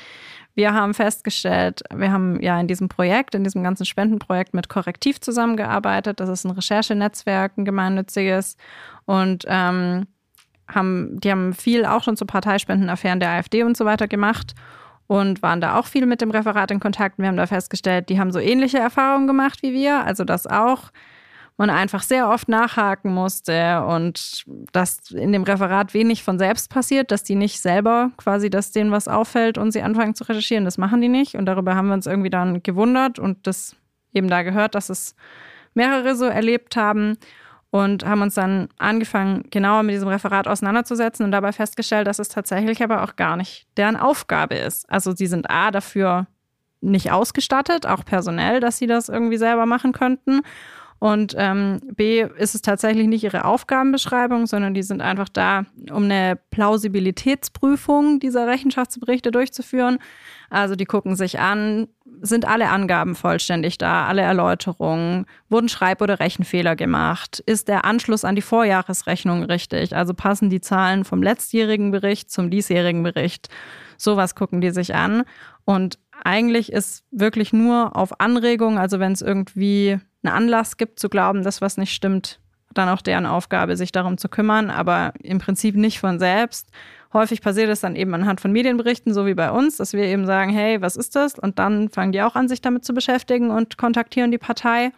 Wir 0.53 0.73
haben 0.73 0.93
festgestellt, 0.93 1.81
wir 1.93 2.11
haben 2.11 2.41
ja 2.41 2.59
in 2.59 2.67
diesem 2.67 2.87
Projekt, 2.87 3.35
in 3.35 3.43
diesem 3.43 3.63
ganzen 3.63 3.85
Spendenprojekt 3.85 4.53
mit 4.53 4.69
Korrektiv 4.69 5.19
zusammengearbeitet. 5.19 6.19
Das 6.19 6.29
ist 6.29 6.45
ein 6.45 6.51
Recherchenetzwerk, 6.51 7.57
ein 7.57 7.65
gemeinnütziges. 7.65 8.55
Und 9.05 9.43
ähm, 9.47 10.07
haben, 10.67 11.19
die 11.19 11.31
haben 11.31 11.53
viel 11.53 11.85
auch 11.85 12.03
schon 12.03 12.17
zu 12.17 12.25
Parteispendenaffären 12.25 13.19
der 13.19 13.31
AfD 13.31 13.63
und 13.63 13.77
so 13.77 13.85
weiter 13.85 14.07
gemacht 14.07 14.55
und 15.07 15.41
waren 15.41 15.61
da 15.61 15.77
auch 15.77 15.85
viel 15.85 16.05
mit 16.05 16.21
dem 16.21 16.31
Referat 16.31 16.71
in 16.71 16.79
Kontakt. 16.79 17.17
Wir 17.19 17.27
haben 17.27 17.37
da 17.37 17.47
festgestellt, 17.47 18.09
die 18.09 18.19
haben 18.19 18.31
so 18.31 18.39
ähnliche 18.39 18.79
Erfahrungen 18.79 19.27
gemacht 19.27 19.61
wie 19.61 19.73
wir. 19.73 20.03
Also 20.03 20.23
dass 20.23 20.47
auch 20.47 20.91
man 21.57 21.69
einfach 21.69 22.03
sehr 22.03 22.29
oft 22.29 22.49
nachhaken 22.49 23.13
musste 23.13 23.83
und 23.85 24.43
dass 24.73 25.11
in 25.11 25.31
dem 25.31 25.43
Referat 25.43 25.93
wenig 25.93 26.23
von 26.23 26.37
selbst 26.37 26.69
passiert, 26.69 27.11
dass 27.11 27.23
die 27.23 27.35
nicht 27.35 27.61
selber 27.61 28.11
quasi, 28.17 28.49
dass 28.49 28.71
denen 28.71 28.91
was 28.91 29.07
auffällt 29.07 29.57
und 29.57 29.71
sie 29.71 29.81
anfangen 29.81 30.15
zu 30.15 30.25
recherchieren. 30.25 30.65
Das 30.65 30.77
machen 30.77 30.99
die 30.99 31.07
nicht. 31.07 31.35
Und 31.35 31.45
darüber 31.45 31.75
haben 31.75 31.87
wir 31.87 31.93
uns 31.93 32.07
irgendwie 32.07 32.29
dann 32.29 32.61
gewundert 32.61 33.19
und 33.19 33.47
das 33.47 33.75
eben 34.13 34.27
da 34.27 34.43
gehört, 34.43 34.75
dass 34.75 34.89
es 34.89 35.15
mehrere 35.73 36.15
so 36.15 36.25
erlebt 36.25 36.75
haben 36.75 37.17
und 37.71 38.05
haben 38.05 38.21
uns 38.21 38.35
dann 38.35 38.69
angefangen, 38.77 39.45
genauer 39.49 39.83
mit 39.83 39.95
diesem 39.95 40.07
Referat 40.07 40.47
auseinanderzusetzen 40.47 41.25
und 41.25 41.31
dabei 41.31 41.51
festgestellt, 41.51 42.07
dass 42.07 42.19
es 42.19 42.29
tatsächlich 42.29 42.81
aber 42.83 43.03
auch 43.03 43.15
gar 43.15 43.37
nicht 43.37 43.67
deren 43.77 43.97
Aufgabe 43.97 44.55
ist. 44.55 44.89
Also 44.89 45.13
sie 45.13 45.27
sind 45.27 45.49
A 45.49 45.71
dafür 45.71 46.27
nicht 46.81 47.11
ausgestattet, 47.11 47.85
auch 47.85 48.05
personell, 48.05 48.59
dass 48.59 48.77
sie 48.77 48.87
das 48.87 49.09
irgendwie 49.09 49.37
selber 49.37 49.65
machen 49.65 49.91
könnten. 49.91 50.41
Und 51.05 51.35
ähm, 51.37 51.81
B 51.93 52.25
ist 52.39 52.55
es 52.55 52.63
tatsächlich 52.63 53.05
nicht 53.05 53.23
ihre 53.23 53.45
Aufgabenbeschreibung, 53.45 54.47
sondern 54.47 54.73
die 54.73 54.81
sind 54.81 55.03
einfach 55.03 55.29
da, 55.29 55.65
um 55.91 56.05
eine 56.05 56.35
Plausibilitätsprüfung 56.49 58.19
dieser 58.19 58.47
Rechenschaftsberichte 58.47 59.29
durchzuführen. 59.29 59.99
Also 60.49 60.75
die 60.75 60.85
gucken 60.85 61.15
sich 61.15 61.39
an, 61.39 61.89
sind 62.21 62.45
alle 62.47 62.69
Angaben 62.69 63.13
vollständig 63.13 63.77
da, 63.77 64.07
alle 64.07 64.23
Erläuterungen, 64.23 65.27
wurden 65.47 65.69
Schreib- 65.69 66.01
oder 66.01 66.19
Rechenfehler 66.19 66.75
gemacht, 66.75 67.39
ist 67.45 67.67
der 67.67 67.85
Anschluss 67.85 68.25
an 68.25 68.35
die 68.35 68.41
Vorjahresrechnung 68.41 69.43
richtig, 69.43 69.95
also 69.95 70.15
passen 70.15 70.49
die 70.49 70.59
Zahlen 70.59 71.05
vom 71.05 71.21
letztjährigen 71.21 71.91
Bericht 71.91 72.31
zum 72.31 72.49
diesjährigen 72.49 73.03
Bericht. 73.03 73.49
Sowas 73.97 74.33
gucken 74.33 74.59
die 74.59 74.71
sich 74.71 74.95
an. 74.95 75.21
Und 75.65 75.99
eigentlich 76.23 76.71
ist 76.71 77.03
wirklich 77.11 77.53
nur 77.53 77.95
auf 77.95 78.19
Anregung, 78.19 78.79
also 78.79 78.99
wenn 78.99 79.11
es 79.11 79.21
irgendwie 79.21 79.99
einen 80.27 80.35
Anlass 80.35 80.77
gibt 80.77 80.99
zu 80.99 81.09
glauben, 81.09 81.43
dass 81.43 81.61
was 81.61 81.77
nicht 81.77 81.93
stimmt, 81.93 82.39
dann 82.73 82.89
auch 82.89 83.01
deren 83.01 83.25
Aufgabe, 83.25 83.77
sich 83.77 83.91
darum 83.91 84.17
zu 84.17 84.29
kümmern, 84.29 84.69
aber 84.69 85.13
im 85.21 85.39
Prinzip 85.39 85.75
nicht 85.75 85.99
von 85.99 86.19
selbst. 86.19 86.69
Häufig 87.13 87.41
passiert 87.41 87.69
es 87.69 87.79
dann 87.79 87.95
eben 87.95 88.13
anhand 88.13 88.41
von 88.41 88.51
Medienberichten, 88.51 89.13
so 89.13 89.25
wie 89.25 89.35
bei 89.35 89.49
uns, 89.49 89.77
dass 89.77 89.93
wir 89.93 90.03
eben 90.03 90.25
sagen, 90.25 90.51
hey, 90.51 90.81
was 90.81 90.97
ist 90.97 91.15
das? 91.15 91.39
Und 91.39 91.59
dann 91.59 91.89
fangen 91.89 92.11
die 92.11 92.21
auch 92.21 92.35
an, 92.35 92.49
sich 92.49 92.61
damit 92.61 92.83
zu 92.83 92.93
beschäftigen 92.93 93.51
und 93.51 93.77
kontaktieren 93.77 94.31
die 94.31 94.37
Partei. 94.37 94.91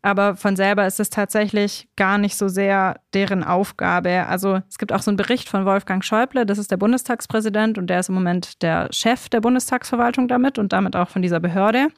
Aber 0.00 0.36
von 0.36 0.56
selber 0.56 0.86
ist 0.86 1.00
es 1.00 1.10
tatsächlich 1.10 1.88
gar 1.96 2.16
nicht 2.16 2.36
so 2.36 2.48
sehr 2.48 3.00
deren 3.12 3.42
Aufgabe. 3.42 4.26
Also 4.28 4.62
es 4.68 4.78
gibt 4.78 4.92
auch 4.92 5.02
so 5.02 5.10
einen 5.10 5.16
Bericht 5.16 5.48
von 5.48 5.66
Wolfgang 5.66 6.04
Schäuble, 6.04 6.46
das 6.46 6.58
ist 6.58 6.70
der 6.70 6.76
Bundestagspräsident 6.76 7.76
und 7.76 7.88
der 7.88 8.00
ist 8.00 8.08
im 8.08 8.14
Moment 8.14 8.62
der 8.62 8.88
Chef 8.92 9.28
der 9.28 9.40
Bundestagsverwaltung 9.40 10.28
damit 10.28 10.58
und 10.58 10.72
damit 10.72 10.94
auch 10.94 11.08
von 11.08 11.22
dieser 11.22 11.40
Behörde. 11.40 11.88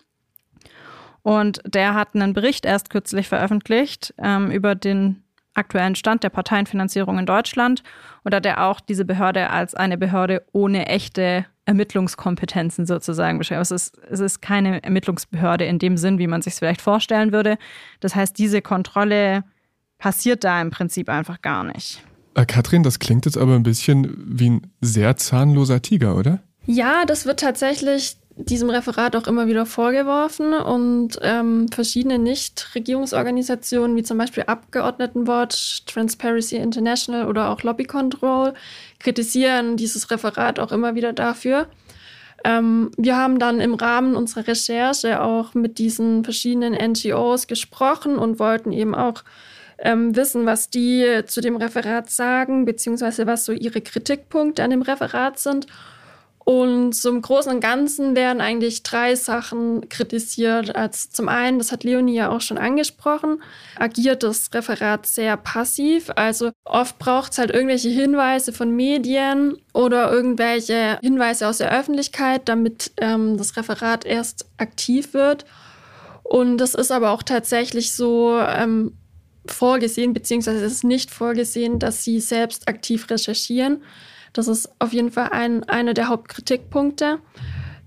Und 1.22 1.60
der 1.66 1.94
hat 1.94 2.14
einen 2.14 2.32
Bericht 2.32 2.64
erst 2.64 2.90
kürzlich 2.90 3.28
veröffentlicht 3.28 4.14
ähm, 4.18 4.50
über 4.50 4.74
den 4.74 5.22
aktuellen 5.54 5.96
Stand 5.96 6.22
der 6.22 6.30
Parteienfinanzierung 6.30 7.18
in 7.18 7.26
Deutschland. 7.26 7.82
Und 8.24 8.32
da 8.32 8.36
hat 8.36 8.46
er 8.46 8.64
auch 8.64 8.80
diese 8.80 9.04
Behörde 9.04 9.50
als 9.50 9.74
eine 9.74 9.98
Behörde 9.98 10.44
ohne 10.52 10.86
echte 10.86 11.44
Ermittlungskompetenzen 11.66 12.86
sozusagen 12.86 13.38
beschrieben. 13.38 13.60
Es 13.60 13.70
ist, 13.70 13.98
es 14.08 14.20
ist 14.20 14.40
keine 14.40 14.82
Ermittlungsbehörde 14.82 15.66
in 15.66 15.78
dem 15.78 15.96
Sinn, 15.98 16.18
wie 16.18 16.26
man 16.26 16.40
sich 16.40 16.54
es 16.54 16.60
vielleicht 16.60 16.80
vorstellen 16.80 17.32
würde. 17.32 17.58
Das 18.00 18.14
heißt, 18.14 18.38
diese 18.38 18.62
Kontrolle 18.62 19.44
passiert 19.98 20.44
da 20.44 20.62
im 20.62 20.70
Prinzip 20.70 21.10
einfach 21.10 21.42
gar 21.42 21.64
nicht. 21.64 22.02
Äh, 22.34 22.46
Katrin, 22.46 22.84
das 22.84 23.00
klingt 23.00 23.26
jetzt 23.26 23.36
aber 23.36 23.56
ein 23.56 23.64
bisschen 23.64 24.14
wie 24.26 24.50
ein 24.50 24.72
sehr 24.80 25.16
zahnloser 25.16 25.82
Tiger, 25.82 26.16
oder? 26.16 26.38
Ja, 26.64 27.04
das 27.04 27.26
wird 27.26 27.40
tatsächlich 27.40 28.16
diesem 28.38 28.70
Referat 28.70 29.16
auch 29.16 29.26
immer 29.26 29.48
wieder 29.48 29.66
vorgeworfen 29.66 30.54
und 30.54 31.18
ähm, 31.22 31.66
verschiedene 31.68 32.18
Nichtregierungsorganisationen 32.18 33.96
wie 33.96 34.04
zum 34.04 34.16
Beispiel 34.16 34.44
Abgeordnetenwatch, 34.44 35.84
Transparency 35.86 36.56
International 36.56 37.26
oder 37.26 37.50
auch 37.50 37.62
Lobby 37.62 37.84
Control 37.84 38.54
kritisieren 39.00 39.76
dieses 39.76 40.10
Referat 40.10 40.60
auch 40.60 40.70
immer 40.70 40.94
wieder 40.94 41.12
dafür. 41.12 41.66
Ähm, 42.44 42.92
wir 42.96 43.16
haben 43.16 43.40
dann 43.40 43.60
im 43.60 43.74
Rahmen 43.74 44.14
unserer 44.14 44.46
Recherche 44.46 45.20
auch 45.20 45.54
mit 45.54 45.78
diesen 45.78 46.22
verschiedenen 46.22 46.74
NGOs 46.74 47.48
gesprochen 47.48 48.16
und 48.18 48.38
wollten 48.38 48.70
eben 48.70 48.94
auch 48.94 49.24
ähm, 49.78 50.14
wissen, 50.14 50.46
was 50.46 50.70
die 50.70 51.22
zu 51.26 51.40
dem 51.40 51.56
Referat 51.56 52.10
sagen, 52.10 52.64
beziehungsweise 52.64 53.26
was 53.26 53.44
so 53.44 53.52
ihre 53.52 53.80
Kritikpunkte 53.80 54.62
an 54.62 54.70
dem 54.70 54.82
Referat 54.82 55.38
sind. 55.40 55.66
Und 56.48 56.94
zum 56.94 57.20
Großen 57.20 57.52
und 57.52 57.60
Ganzen 57.60 58.16
werden 58.16 58.40
eigentlich 58.40 58.82
drei 58.82 59.16
Sachen 59.16 59.86
kritisiert. 59.90 60.74
Also 60.74 61.10
zum 61.12 61.28
einen, 61.28 61.58
das 61.58 61.72
hat 61.72 61.84
Leonie 61.84 62.14
ja 62.14 62.30
auch 62.30 62.40
schon 62.40 62.56
angesprochen, 62.56 63.42
agiert 63.78 64.22
das 64.22 64.48
Referat 64.54 65.04
sehr 65.04 65.36
passiv. 65.36 66.10
Also 66.16 66.52
oft 66.64 66.98
braucht 66.98 67.32
es 67.32 67.38
halt 67.38 67.50
irgendwelche 67.50 67.90
Hinweise 67.90 68.54
von 68.54 68.74
Medien 68.74 69.58
oder 69.74 70.10
irgendwelche 70.10 70.98
Hinweise 71.02 71.48
aus 71.48 71.58
der 71.58 71.70
Öffentlichkeit, 71.70 72.48
damit 72.48 72.92
ähm, 72.96 73.36
das 73.36 73.58
Referat 73.58 74.06
erst 74.06 74.46
aktiv 74.56 75.12
wird. 75.12 75.44
Und 76.22 76.56
das 76.56 76.74
ist 76.74 76.90
aber 76.90 77.10
auch 77.10 77.22
tatsächlich 77.22 77.92
so 77.92 78.40
ähm, 78.40 78.96
vorgesehen, 79.44 80.14
beziehungsweise 80.14 80.64
es 80.64 80.72
ist 80.72 80.84
nicht 80.84 81.10
vorgesehen, 81.10 81.78
dass 81.78 82.04
sie 82.04 82.20
selbst 82.20 82.68
aktiv 82.68 83.10
recherchieren. 83.10 83.82
Das 84.38 84.46
ist 84.46 84.70
auf 84.78 84.92
jeden 84.92 85.10
Fall 85.10 85.30
ein, 85.32 85.64
einer 85.64 85.94
der 85.94 86.06
Hauptkritikpunkte. 86.06 87.18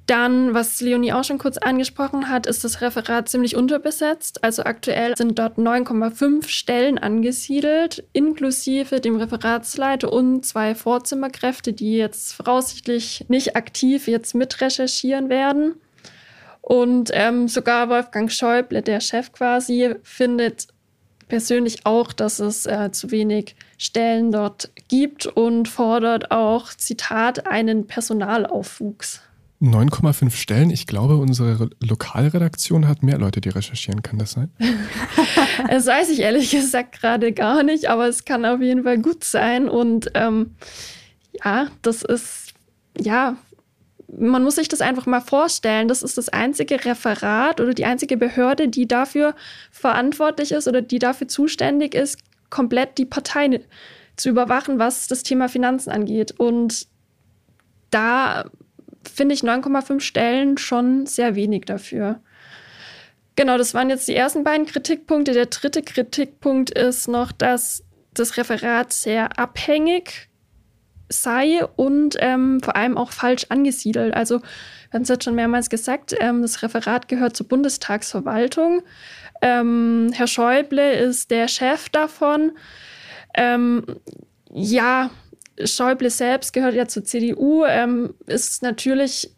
Dann, 0.05 0.53
was 0.53 0.81
Leonie 0.81 1.13
auch 1.13 1.23
schon 1.23 1.37
kurz 1.37 1.57
angesprochen 1.57 2.27
hat, 2.27 2.45
ist 2.45 2.65
das 2.65 2.81
Referat 2.81 3.29
ziemlich 3.29 3.55
unterbesetzt. 3.55 4.43
Also 4.43 4.63
aktuell 4.63 5.15
sind 5.15 5.39
dort 5.39 5.57
9,5 5.57 6.49
Stellen 6.49 6.97
angesiedelt, 6.97 8.03
inklusive 8.11 8.99
dem 8.99 9.15
Referatsleiter 9.15 10.11
und 10.11 10.45
zwei 10.45 10.75
Vorzimmerkräfte, 10.75 11.71
die 11.71 11.95
jetzt 11.95 12.33
voraussichtlich 12.33 13.23
nicht 13.29 13.55
aktiv 13.55 14.09
jetzt 14.09 14.35
mitrecherchieren 14.35 15.29
werden. 15.29 15.75
Und 16.59 17.11
ähm, 17.13 17.47
sogar 17.47 17.87
Wolfgang 17.87 18.29
Schäuble, 18.29 18.81
der 18.81 18.99
Chef 18.99 19.31
quasi, 19.31 19.95
findet 20.03 20.67
persönlich 21.29 21.85
auch, 21.85 22.11
dass 22.11 22.39
es 22.39 22.65
äh, 22.65 22.91
zu 22.91 23.09
wenig 23.09 23.55
Stellen 23.81 24.31
dort 24.31 24.69
gibt 24.89 25.25
und 25.25 25.67
fordert 25.67 26.29
auch, 26.29 26.71
Zitat, 26.71 27.47
einen 27.47 27.87
Personalaufwuchs. 27.87 29.21
9,5 29.59 30.35
Stellen. 30.35 30.69
Ich 30.69 30.85
glaube, 30.85 31.17
unsere 31.17 31.71
Lokalredaktion 31.79 32.87
hat 32.87 33.01
mehr 33.01 33.17
Leute, 33.17 33.41
die 33.41 33.49
recherchieren. 33.49 34.03
Kann 34.03 34.19
das 34.19 34.33
sein? 34.33 34.51
das 35.67 35.87
weiß 35.87 36.11
ich 36.11 36.19
ehrlich 36.19 36.51
gesagt 36.51 36.99
gerade 36.99 37.31
gar 37.31 37.63
nicht, 37.63 37.89
aber 37.89 38.07
es 38.07 38.23
kann 38.23 38.45
auf 38.45 38.61
jeden 38.61 38.83
Fall 38.83 38.99
gut 38.99 39.23
sein. 39.23 39.67
Und 39.67 40.11
ähm, 40.13 40.51
ja, 41.43 41.65
das 41.81 42.03
ist, 42.03 42.53
ja, 42.99 43.35
man 44.15 44.43
muss 44.43 44.55
sich 44.55 44.67
das 44.67 44.81
einfach 44.81 45.07
mal 45.07 45.21
vorstellen. 45.21 45.87
Das 45.87 46.03
ist 46.03 46.19
das 46.19 46.29
einzige 46.29 46.85
Referat 46.85 47.59
oder 47.59 47.73
die 47.73 47.85
einzige 47.85 48.15
Behörde, 48.15 48.67
die 48.67 48.87
dafür 48.87 49.33
verantwortlich 49.71 50.51
ist 50.51 50.67
oder 50.67 50.83
die 50.83 50.99
dafür 50.99 51.27
zuständig 51.27 51.95
ist, 51.95 52.19
komplett 52.51 52.99
die 52.99 53.05
Partei 53.05 53.61
zu 54.15 54.29
überwachen, 54.29 54.77
was 54.77 55.07
das 55.07 55.23
Thema 55.23 55.49
Finanzen 55.49 55.89
angeht. 55.89 56.39
Und 56.39 56.87
da 57.89 58.45
finde 59.11 59.33
ich 59.33 59.41
9,5 59.41 59.99
Stellen 59.99 60.57
schon 60.59 61.07
sehr 61.07 61.35
wenig 61.35 61.65
dafür. 61.65 62.21
Genau, 63.35 63.57
das 63.57 63.73
waren 63.73 63.89
jetzt 63.89 64.07
die 64.07 64.15
ersten 64.15 64.43
beiden 64.43 64.67
Kritikpunkte. 64.67 65.33
Der 65.33 65.47
dritte 65.47 65.81
Kritikpunkt 65.81 66.69
ist 66.69 67.07
noch, 67.07 67.31
dass 67.31 67.83
das 68.13 68.37
Referat 68.37 68.93
sehr 68.93 69.39
abhängig 69.39 70.29
sei 71.11 71.65
und 71.75 72.17
ähm, 72.19 72.61
vor 72.61 72.75
allem 72.75 72.97
auch 72.97 73.11
falsch 73.11 73.45
angesiedelt. 73.49 74.13
Also, 74.13 74.39
wir 74.39 74.93
haben 74.93 75.03
es 75.03 75.09
jetzt 75.09 75.23
schon 75.23 75.35
mehrmals 75.35 75.69
gesagt, 75.69 76.15
ähm, 76.19 76.41
das 76.41 76.61
Referat 76.63 77.07
gehört 77.07 77.35
zur 77.35 77.47
Bundestagsverwaltung. 77.47 78.81
Ähm, 79.41 80.11
Herr 80.13 80.27
Schäuble 80.27 80.93
ist 80.93 81.31
der 81.31 81.47
Chef 81.47 81.89
davon. 81.89 82.51
Ähm, 83.35 83.85
ja, 84.53 85.09
Schäuble 85.63 86.09
selbst 86.09 86.53
gehört 86.53 86.75
ja 86.75 86.87
zur 86.87 87.03
CDU, 87.03 87.65
ähm, 87.65 88.13
ist 88.27 88.63
natürlich 88.63 89.31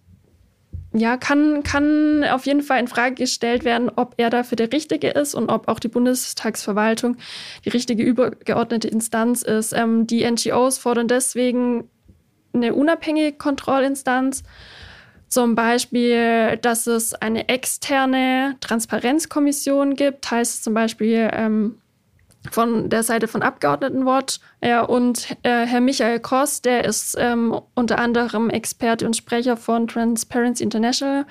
ja, 0.93 1.17
kann, 1.17 1.63
kann 1.63 2.23
auf 2.23 2.45
jeden 2.45 2.61
Fall 2.61 2.79
in 2.79 2.87
Frage 2.87 3.15
gestellt 3.15 3.65
werden, 3.65 3.89
ob 3.95 4.13
er 4.17 4.29
dafür 4.29 4.55
der 4.55 4.71
Richtige 4.71 5.09
ist 5.09 5.33
und 5.33 5.49
ob 5.49 5.67
auch 5.67 5.79
die 5.79 5.87
Bundestagsverwaltung 5.87 7.17
die 7.65 7.69
richtige 7.69 8.03
übergeordnete 8.03 8.87
Instanz 8.87 9.41
ist. 9.41 9.73
Ähm, 9.73 10.05
die 10.05 10.29
NGOs 10.29 10.77
fordern 10.77 11.07
deswegen 11.07 11.89
eine 12.53 12.75
unabhängige 12.75 13.35
Kontrollinstanz. 13.35 14.43
Zum 15.27 15.55
Beispiel, 15.55 16.57
dass 16.61 16.85
es 16.85 17.15
eine 17.15 17.49
externe 17.49 18.55
Transparenzkommission 18.61 19.95
gibt, 19.95 20.29
heißt 20.29 20.63
zum 20.63 20.75
Beispiel, 20.75 21.27
ähm, 21.33 21.79
von 22.51 22.89
der 22.89 23.03
Seite 23.03 23.27
von 23.27 23.41
Abgeordnetenwatch. 23.41 24.39
Ja, 24.61 24.81
und 24.81 25.31
äh, 25.43 25.65
Herr 25.65 25.81
Michael 25.81 26.19
Koss, 26.19 26.61
der 26.61 26.85
ist 26.85 27.15
ähm, 27.17 27.59
unter 27.75 27.99
anderem 27.99 28.49
Experte 28.49 29.05
und 29.05 29.15
Sprecher 29.15 29.57
von 29.57 29.87
Transparency 29.87 30.63
International. 30.63 31.25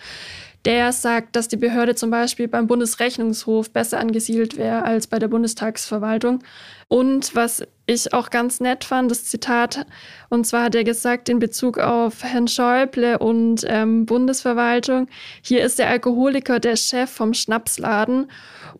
Der 0.64 0.92
sagt, 0.92 1.34
dass 1.34 1.48
die 1.48 1.56
Behörde 1.56 1.96
zum 1.96 2.10
Beispiel 2.10 2.46
beim 2.46 2.68
Bundesrechnungshof 2.68 3.72
besser 3.72 3.98
angesiedelt 3.98 4.56
wäre 4.56 4.84
als 4.84 5.08
bei 5.08 5.18
der 5.18 5.28
Bundestagsverwaltung. 5.28 6.44
Und 6.86 7.34
was 7.34 7.64
ich 7.86 8.12
auch 8.12 8.30
ganz 8.30 8.60
nett 8.60 8.84
fand, 8.84 9.10
das 9.10 9.24
Zitat, 9.24 9.86
und 10.28 10.46
zwar 10.46 10.64
hat 10.64 10.74
er 10.74 10.84
gesagt 10.84 11.28
in 11.28 11.40
Bezug 11.40 11.78
auf 11.78 12.22
Herrn 12.22 12.46
Schäuble 12.46 13.18
und 13.18 13.64
ähm, 13.66 14.06
Bundesverwaltung, 14.06 15.08
hier 15.42 15.64
ist 15.64 15.78
der 15.78 15.88
Alkoholiker 15.88 16.60
der 16.60 16.76
Chef 16.76 17.10
vom 17.10 17.34
Schnapsladen. 17.34 18.30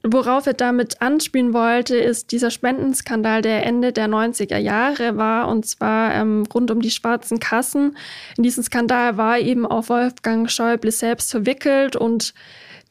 Worauf 0.04 0.47
er 0.47 0.54
damit 0.54 1.02
anspielen 1.02 1.52
wollte, 1.52 1.97
ist 1.97 2.32
dieser 2.32 2.50
Spendenskandal, 2.50 3.42
der 3.42 3.66
Ende 3.66 3.92
der 3.92 4.09
90er 4.09 4.59
Jahre 4.59 5.16
war, 5.16 5.49
und 5.49 5.66
zwar 5.66 6.14
ähm, 6.14 6.44
rund 6.54 6.71
um 6.71 6.80
die 6.80 6.90
schwarzen 6.90 7.40
Kassen. 7.40 7.97
In 8.37 8.44
diesem 8.44 8.62
Skandal 8.62 9.16
war 9.16 9.38
eben 9.38 9.66
auch 9.66 9.88
Wolfgang 9.88 10.50
Schäuble 10.50 10.92
selbst 10.92 11.30
verwickelt 11.30 11.97
und 11.97 12.35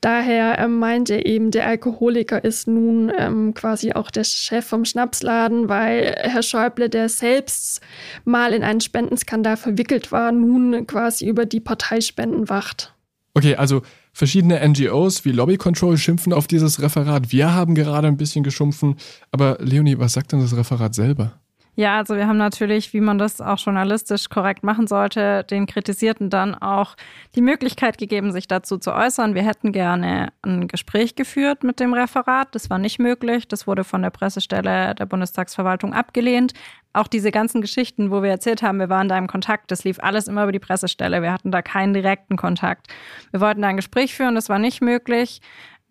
Daher 0.01 0.57
ähm, 0.57 0.79
meinte 0.79 1.25
eben, 1.25 1.51
der 1.51 1.67
Alkoholiker 1.67 2.43
ist 2.43 2.67
nun 2.67 3.11
ähm, 3.15 3.53
quasi 3.53 3.93
auch 3.93 4.09
der 4.09 4.23
Chef 4.23 4.65
vom 4.65 4.83
Schnapsladen, 4.83 5.69
weil 5.69 6.15
Herr 6.17 6.41
Schäuble, 6.41 6.89
der 6.89 7.07
selbst 7.07 7.81
mal 8.25 8.53
in 8.53 8.63
einen 8.63 8.81
Spendenskandal 8.81 9.57
verwickelt 9.57 10.11
war, 10.11 10.31
nun 10.31 10.87
quasi 10.87 11.27
über 11.27 11.45
die 11.45 11.59
Parteispenden 11.59 12.49
wacht. 12.49 12.95
Okay, 13.35 13.55
also 13.55 13.83
verschiedene 14.11 14.67
NGOs 14.67 15.23
wie 15.23 15.31
Lobby 15.31 15.57
Control 15.57 15.97
schimpfen 15.97 16.33
auf 16.33 16.47
dieses 16.47 16.81
Referat. 16.81 17.31
Wir 17.31 17.53
haben 17.53 17.75
gerade 17.75 18.07
ein 18.07 18.17
bisschen 18.17 18.43
geschumpfen. 18.43 18.95
Aber 19.31 19.57
Leonie, 19.61 19.99
was 19.99 20.13
sagt 20.13 20.31
denn 20.31 20.41
das 20.41 20.57
Referat 20.57 20.95
selber? 20.95 21.39
Ja, 21.75 21.97
also 21.97 22.17
wir 22.17 22.27
haben 22.27 22.37
natürlich, 22.37 22.93
wie 22.93 22.99
man 22.99 23.17
das 23.17 23.39
auch 23.39 23.57
journalistisch 23.57 24.29
korrekt 24.29 24.61
machen 24.61 24.87
sollte, 24.87 25.45
den 25.45 25.67
Kritisierten 25.67 26.29
dann 26.29 26.53
auch 26.53 26.95
die 27.33 27.41
Möglichkeit 27.41 27.97
gegeben, 27.97 28.33
sich 28.33 28.47
dazu 28.47 28.77
zu 28.77 28.93
äußern. 28.93 29.35
Wir 29.35 29.43
hätten 29.43 29.71
gerne 29.71 30.33
ein 30.41 30.67
Gespräch 30.67 31.15
geführt 31.15 31.63
mit 31.63 31.79
dem 31.79 31.93
Referat. 31.93 32.49
Das 32.51 32.69
war 32.69 32.77
nicht 32.77 32.99
möglich. 32.99 33.47
Das 33.47 33.67
wurde 33.67 33.85
von 33.85 34.01
der 34.01 34.09
Pressestelle 34.09 34.95
der 34.95 35.05
Bundestagsverwaltung 35.05 35.93
abgelehnt. 35.93 36.53
Auch 36.93 37.07
diese 37.07 37.31
ganzen 37.31 37.61
Geschichten, 37.61 38.11
wo 38.11 38.21
wir 38.21 38.31
erzählt 38.31 38.61
haben, 38.63 38.77
wir 38.77 38.89
waren 38.89 39.07
da 39.07 39.17
im 39.17 39.27
Kontakt, 39.27 39.71
das 39.71 39.85
lief 39.85 39.97
alles 40.01 40.27
immer 40.27 40.43
über 40.43 40.51
die 40.51 40.59
Pressestelle. 40.59 41.21
Wir 41.21 41.31
hatten 41.31 41.49
da 41.49 41.61
keinen 41.61 41.93
direkten 41.93 42.35
Kontakt. 42.35 42.87
Wir 43.31 43.39
wollten 43.39 43.61
da 43.61 43.69
ein 43.69 43.77
Gespräch 43.77 44.13
führen, 44.13 44.35
das 44.35 44.49
war 44.49 44.59
nicht 44.59 44.81
möglich. 44.81 45.39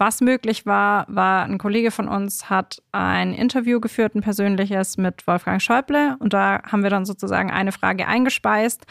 Was 0.01 0.23
möglich 0.23 0.65
war, 0.65 1.05
war, 1.09 1.45
ein 1.45 1.59
Kollege 1.59 1.91
von 1.91 2.09
uns 2.09 2.49
hat 2.49 2.83
ein 2.91 3.35
Interview 3.35 3.81
geführt, 3.81 4.15
ein 4.15 4.23
persönliches 4.23 4.97
mit 4.97 5.27
Wolfgang 5.27 5.61
Schäuble. 5.61 6.17
Und 6.21 6.33
da 6.33 6.63
haben 6.73 6.83
wir 6.83 6.89
dann 6.89 7.05
sozusagen 7.05 7.51
eine 7.51 7.71
Frage 7.71 8.07
eingespeist 8.07 8.87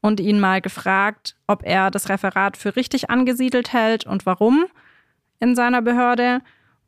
und 0.00 0.20
ihn 0.20 0.40
mal 0.40 0.62
gefragt, 0.62 1.36
ob 1.46 1.64
er 1.66 1.90
das 1.90 2.08
Referat 2.08 2.56
für 2.56 2.76
richtig 2.76 3.10
angesiedelt 3.10 3.74
hält 3.74 4.06
und 4.06 4.24
warum 4.24 4.64
in 5.38 5.54
seiner 5.54 5.82
Behörde. 5.82 6.40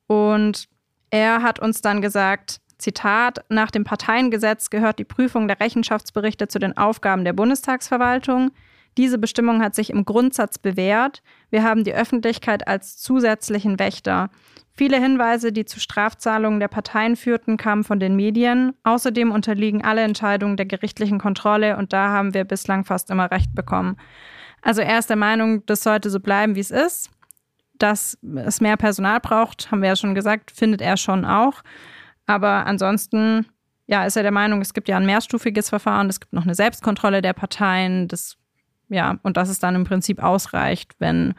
Und 0.07 0.71
er 1.11 1.43
hat 1.43 1.59
uns 1.59 1.83
dann 1.83 2.01
gesagt, 2.01 2.63
Zitat, 2.79 3.45
nach 3.51 3.71
dem 3.71 3.85
Parteiengesetz 3.85 4.71
gehört 4.71 4.99
die 4.99 5.05
Prüfung 5.05 5.49
der 5.49 5.61
Rechenschaftsberichte 5.61 6.49
zu 6.49 6.59
den 6.59 6.79
Aufgaben 6.79 7.27
der 7.27 7.35
Bundestagsverwaltung. 7.35 8.53
Diese 8.97 9.19
Bestimmung 9.19 9.63
hat 9.63 9.75
sich 9.75 9.91
im 9.91 10.05
Grundsatz 10.05 10.59
bewährt. 10.59 11.23
Wir 11.51 11.63
haben 11.63 11.85
die 11.85 11.95
Öffentlichkeit 11.95 12.67
als 12.67 12.97
zusätzlichen 12.97 13.79
Wächter. 13.79 14.31
Viele 14.73 15.01
Hinweise, 15.01 15.53
die 15.53 15.65
zu 15.65 15.81
Strafzahlungen 15.81 16.61
der 16.61 16.69
Parteien 16.69 17.17
führten, 17.17 17.57
kamen 17.57 17.85
von 17.85 18.01
den 18.01 18.17
Medien. 18.17 18.75
Außerdem 18.85 19.33
unterliegen 19.33 19.85
alle 19.85 20.03
Entscheidungen 20.03 20.57
der 20.57 20.67
gerichtlichen 20.67 21.19
Kontrolle 21.19 21.77
und 21.77 21.93
da 21.93 22.11
haben 22.11 22.35
wir 22.35 22.45
bislang 22.45 22.85
fast 22.85 23.11
immer 23.11 23.31
Recht 23.31 23.55
bekommen. 23.55 23.97
Also 24.63 24.81
er 24.81 24.99
ist 24.99 25.11
der 25.11 25.17
Meinung, 25.17 25.65
das 25.67 25.83
sollte 25.83 26.11
so 26.11 26.21
bleiben, 26.21 26.55
wie 26.55 26.61
es 26.61 26.71
ist. 26.71 27.11
Dass 27.79 28.19
es 28.45 28.61
mehr 28.61 28.79
Personal 28.79 29.21
braucht, 29.21 29.71
haben 29.71 29.83
wir 29.83 29.91
ja 29.91 29.97
schon 29.97 30.15
gesagt, 30.15 30.51
findet 30.51 30.81
er 30.81 30.97
schon 30.97 31.25
auch. 31.27 31.63
Aber 32.27 32.67
ansonsten, 32.67 33.47
ja, 33.87 34.07
ist 34.07 34.17
er 34.17 34.23
der 34.23 34.33
Meinung, 34.33 34.63
es 34.63 34.73
gibt 34.75 34.89
ja 34.89 34.97
ein 34.97 35.07
mehrstufiges 35.07 35.69
Verfahren, 35.69 36.09
es 36.09 36.21
gibt 36.21 36.33
noch 36.33 36.45
eine 36.45 36.55
Selbstkontrolle 36.55 37.21
der 37.23 37.35
Parteien, 37.35 38.09
das 38.09 38.39
ja, 38.89 39.19
und 39.23 39.37
dass 39.37 39.49
es 39.49 39.59
dann 39.59 39.75
im 39.75 39.85
Prinzip 39.85 40.23
ausreicht, 40.23 40.95
wenn 40.99 41.35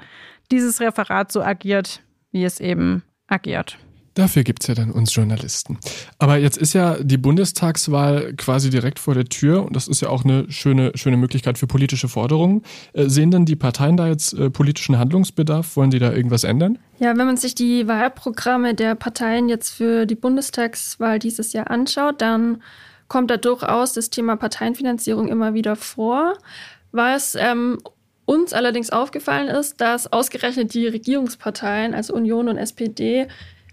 dieses 0.52 0.80
Referat 0.80 1.32
so 1.32 1.42
agiert, 1.42 2.02
wie 2.32 2.44
es 2.44 2.60
eben 2.60 3.04
agiert. 3.28 3.78
Dafür 4.18 4.44
gibt 4.44 4.64
es 4.64 4.68
ja 4.68 4.74
dann 4.74 4.90
uns 4.90 5.14
Journalisten. 5.14 5.78
Aber 6.18 6.38
jetzt 6.38 6.58
ist 6.58 6.74
ja 6.74 6.98
die 7.04 7.18
Bundestagswahl 7.18 8.34
quasi 8.36 8.72
direkt 8.72 8.98
vor 8.98 9.14
der 9.14 9.26
Tür 9.26 9.64
und 9.64 9.76
das 9.76 9.88
ist 9.88 10.02
ja 10.02 10.10
auch 10.10 10.26
eine 10.26 10.52
schöne, 10.52 10.92
schöne 10.96 11.18
Möglichkeit 11.18 11.60
für 11.60 11.68
politische 11.68 12.08
Forderungen. 12.08 12.64
Äh, 12.94 13.10
sehen 13.10 13.30
denn 13.30 13.46
die 13.46 13.56
Parteien 13.56 13.96
da 13.96 14.08
jetzt 14.08 14.34
äh, 14.34 14.50
politischen 14.50 14.98
Handlungsbedarf? 14.98 15.76
Wollen 15.76 15.92
die 15.92 16.00
da 16.00 16.12
irgendwas 16.12 16.46
ändern? 16.46 16.80
Ja, 16.98 17.16
wenn 17.16 17.28
man 17.28 17.38
sich 17.38 17.54
die 17.54 17.88
Wahlprogramme 17.88 18.74
der 18.74 18.96
Parteien 18.96 19.50
jetzt 19.50 19.70
für 19.70 20.08
die 20.08 20.16
Bundestagswahl 20.16 21.20
dieses 21.20 21.54
Jahr 21.54 21.70
anschaut, 21.70 22.20
dann 22.20 22.64
kommt 23.08 23.30
da 23.30 23.38
durchaus 23.38 23.94
das 23.94 24.10
Thema 24.10 24.36
Parteienfinanzierung 24.36 25.28
immer 25.28 25.54
wieder 25.54 25.76
vor. 25.76 26.34
Was 26.92 27.36
ähm, 27.36 27.80
uns 28.26 28.54
allerdings 28.54 28.90
aufgefallen 28.90 29.48
ist, 29.48 29.80
dass 29.80 30.12
ausgerechnet 30.12 30.74
die 30.74 30.88
Regierungsparteien, 30.88 31.94
also 31.94 32.14
Union 32.14 32.50
und 32.50 32.58
SPD, 32.58 33.28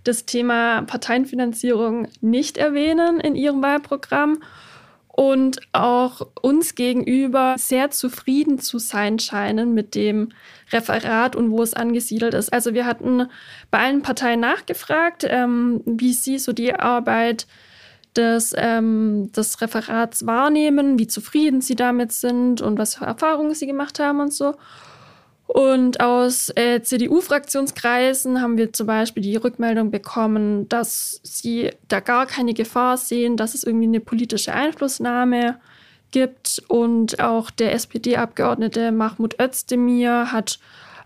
das 0.05 0.27
Thema 0.27 0.83
Parteienfinanzierung 0.83 2.09
nicht 2.21 2.59
erwähnen 2.59 3.21
in 3.21 3.35
ihrem 3.35 3.63
Wahlprogramm 3.63 4.39
und 5.09 5.61
auch 5.73 6.27
uns 6.43 6.75
gegenüber 6.75 7.55
sehr 7.57 7.91
zufrieden 7.91 8.59
zu 8.59 8.79
sein 8.79 9.19
scheinen 9.19 9.73
mit 9.73 9.95
dem 9.95 10.31
Referat 10.73 11.37
und 11.37 11.51
wo 11.51 11.63
es 11.63 11.75
angesiedelt 11.75 12.35
ist. 12.35 12.53
Also 12.53 12.75
wir 12.75 12.85
hatten 12.85 13.29
bei 13.71 13.79
allen 13.79 14.03
Parteien 14.03 14.41
nachgefragt, 14.41 15.25
ähm, 15.29 15.83
wie 15.87 16.13
sie 16.13 16.39
so 16.39 16.53
die 16.53 16.75
Arbeit 16.75 17.47
des, 18.17 18.55
ähm, 18.57 19.31
des 19.33 19.61
Referats 19.61 20.27
wahrnehmen, 20.27 20.99
wie 20.99 21.07
zufrieden 21.07 21.61
sie 21.61 21.75
damit 21.75 22.13
sind 22.13 22.63
und 22.63 22.79
was 22.79 22.97
für 22.97 23.05
Erfahrungen 23.05 23.55
sie 23.55 23.67
gemacht 23.67 23.99
haben 23.99 24.21
und 24.21 24.33
so. 24.33 24.55
Und 25.47 26.01
aus 26.01 26.51
äh, 26.57 26.81
CDU-Fraktionskreisen 26.83 28.41
haben 28.41 28.57
wir 28.57 28.73
zum 28.73 28.87
Beispiel 28.87 29.23
die 29.23 29.37
Rückmeldung 29.37 29.91
bekommen, 29.91 30.69
dass 30.69 31.21
sie 31.23 31.71
da 31.89 32.01
gar 32.01 32.27
keine 32.27 32.55
Gefahr 32.55 32.97
sehen, 32.97 33.37
dass 33.37 33.55
es 33.55 33.63
irgendwie 33.63 33.87
eine 33.87 34.01
politische 34.01 34.55
Einflussnahme 34.55 35.61
gibt. 36.13 36.63
Und 36.69 37.21
auch 37.21 37.51
der 37.51 37.75
SPD-Abgeordnete 37.75 38.91
Mahmoud 38.91 39.39
Özdemir 39.39 40.33
hat 40.33 40.59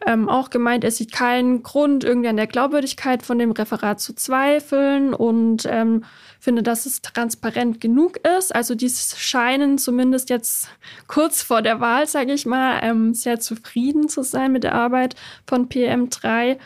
ähm, 0.07 0.29
auch 0.29 0.51
gemeint, 0.51 0.85
er 0.85 0.91
sieht 0.91 1.13
keinen 1.13 1.63
Grund, 1.63 2.05
irgendwie 2.05 2.29
an 2.29 2.37
der 2.37 2.47
Glaubwürdigkeit 2.47 3.23
von 3.23 3.39
dem 3.39 3.51
Referat 3.51 4.01
zu 4.01 4.15
zweifeln 4.15 5.13
und 5.13 5.67
ähm, 5.69 6.05
finde, 6.39 6.63
dass 6.63 6.87
es 6.87 7.03
transparent 7.03 7.81
genug 7.81 8.19
ist. 8.39 8.55
Also 8.55 8.75
die 8.75 8.91
scheinen 8.91 9.77
zumindest 9.77 10.31
jetzt 10.31 10.69
kurz 11.09 11.43
vor 11.43 11.63
der 11.63 11.81
Wahl, 11.81 12.07
sage 12.07 12.33
ich 12.33 12.47
mal, 12.47 12.81
ähm, 12.83 13.13
sehr 13.13 13.41
zufrieden 13.41 14.09
zu 14.09 14.23
sein 14.23 14.53
mit 14.53 14.65
der 14.65 14.75
Arbeit 14.75 15.17
von 15.47 15.69
PM3. 15.69 16.59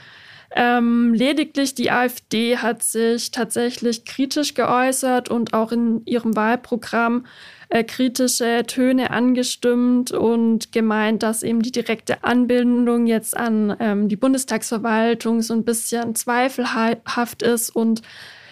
Ähm, 0.55 1.15
lediglich 1.15 1.75
die 1.75 1.91
AfD 1.91 2.59
hat 2.59 2.83
sich 2.83 3.31
tatsächlich 3.31 4.05
kritisch 4.05 4.53
geäußert 4.53 5.31
und 5.31 5.55
auch 5.55 5.73
in 5.73 6.05
ihrem 6.05 6.37
Wahlprogramm 6.37 7.25
äh, 7.73 7.85
kritische 7.85 8.65
Töne 8.67 9.11
angestimmt 9.13 10.13
und 10.13 10.73
gemeint, 10.73 11.23
dass 11.23 11.43
eben 11.43 11.63
die 11.63 11.73
direkte 11.73 12.23
Anbindung 12.23 13.07
jetzt 13.07 13.35
an 13.35 13.75
ähm, 13.81 14.09
die 14.11 14.17
Bundestagsverwaltung 14.17 15.41
so 15.41 15.55
ein 15.55 15.65
bisschen 15.65 16.15
zweifelhaft 16.15 17.43
ist 17.43 17.71
und 17.71 18.03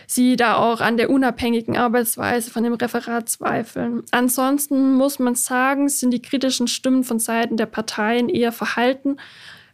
sie 0.07 0.37
da 0.37 0.57
auch 0.57 0.81
an 0.81 0.97
der 0.97 1.11
unabhängigen 1.11 1.77
Arbeitsweise 1.77 2.51
von 2.51 2.65
dem 2.65 2.73
Referat 2.73 3.29
zweifeln. 3.29 4.05
Ansonsten 4.11 4.95
muss 4.95 5.19
man 5.19 5.35
sagen, 5.35 5.91
sind 5.91 6.13
die 6.13 6.23
kritischen 6.23 6.67
Stimmen 6.67 7.05
von 7.05 7.19
Seiten 7.19 7.59
der 7.59 7.67
Parteien 7.67 8.31
eher 8.31 8.53
verhalten, 8.53 9.19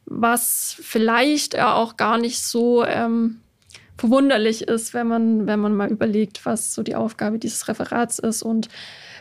was 0.07 0.77
vielleicht 0.81 1.57
auch 1.57 1.97
gar 1.97 2.19
nicht 2.19 2.43
so 2.43 2.85
ähm, 2.85 3.43
verwunderlich 3.97 4.63
ist, 4.63 4.93
wenn 4.93 5.07
man, 5.07 5.47
wenn 5.47 5.61
man 5.61 5.77
mal 5.77 5.89
überlegt, 5.89 6.45
was 6.45 6.75
so 6.75 6.83
die 6.83 6.97
Aufgabe 6.97 7.39
dieses 7.39 7.69
Referats 7.69 8.19
ist 8.19 8.43
und 8.43 8.69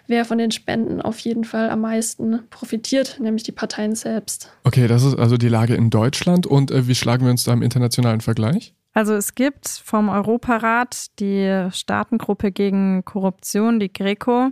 wer 0.07 0.25
von 0.25 0.37
den 0.37 0.51
Spenden 0.51 1.01
auf 1.01 1.19
jeden 1.19 1.43
Fall 1.43 1.69
am 1.69 1.81
meisten 1.81 2.41
profitiert, 2.49 3.19
nämlich 3.19 3.43
die 3.43 3.51
Parteien 3.51 3.95
selbst. 3.95 4.51
Okay, 4.63 4.87
das 4.87 5.03
ist 5.03 5.17
also 5.17 5.37
die 5.37 5.49
Lage 5.49 5.75
in 5.75 5.89
Deutschland 5.89 6.47
und 6.47 6.71
äh, 6.71 6.87
wie 6.87 6.95
schlagen 6.95 7.25
wir 7.25 7.31
uns 7.31 7.43
da 7.43 7.53
im 7.53 7.61
internationalen 7.61 8.21
Vergleich? 8.21 8.73
Also 8.93 9.13
es 9.13 9.35
gibt 9.35 9.67
vom 9.67 10.07
Europarat 10.07 11.19
die 11.19 11.67
Staatengruppe 11.71 12.51
gegen 12.51 13.03
Korruption, 13.03 13.79
die 13.79 13.91
Greco, 13.91 14.51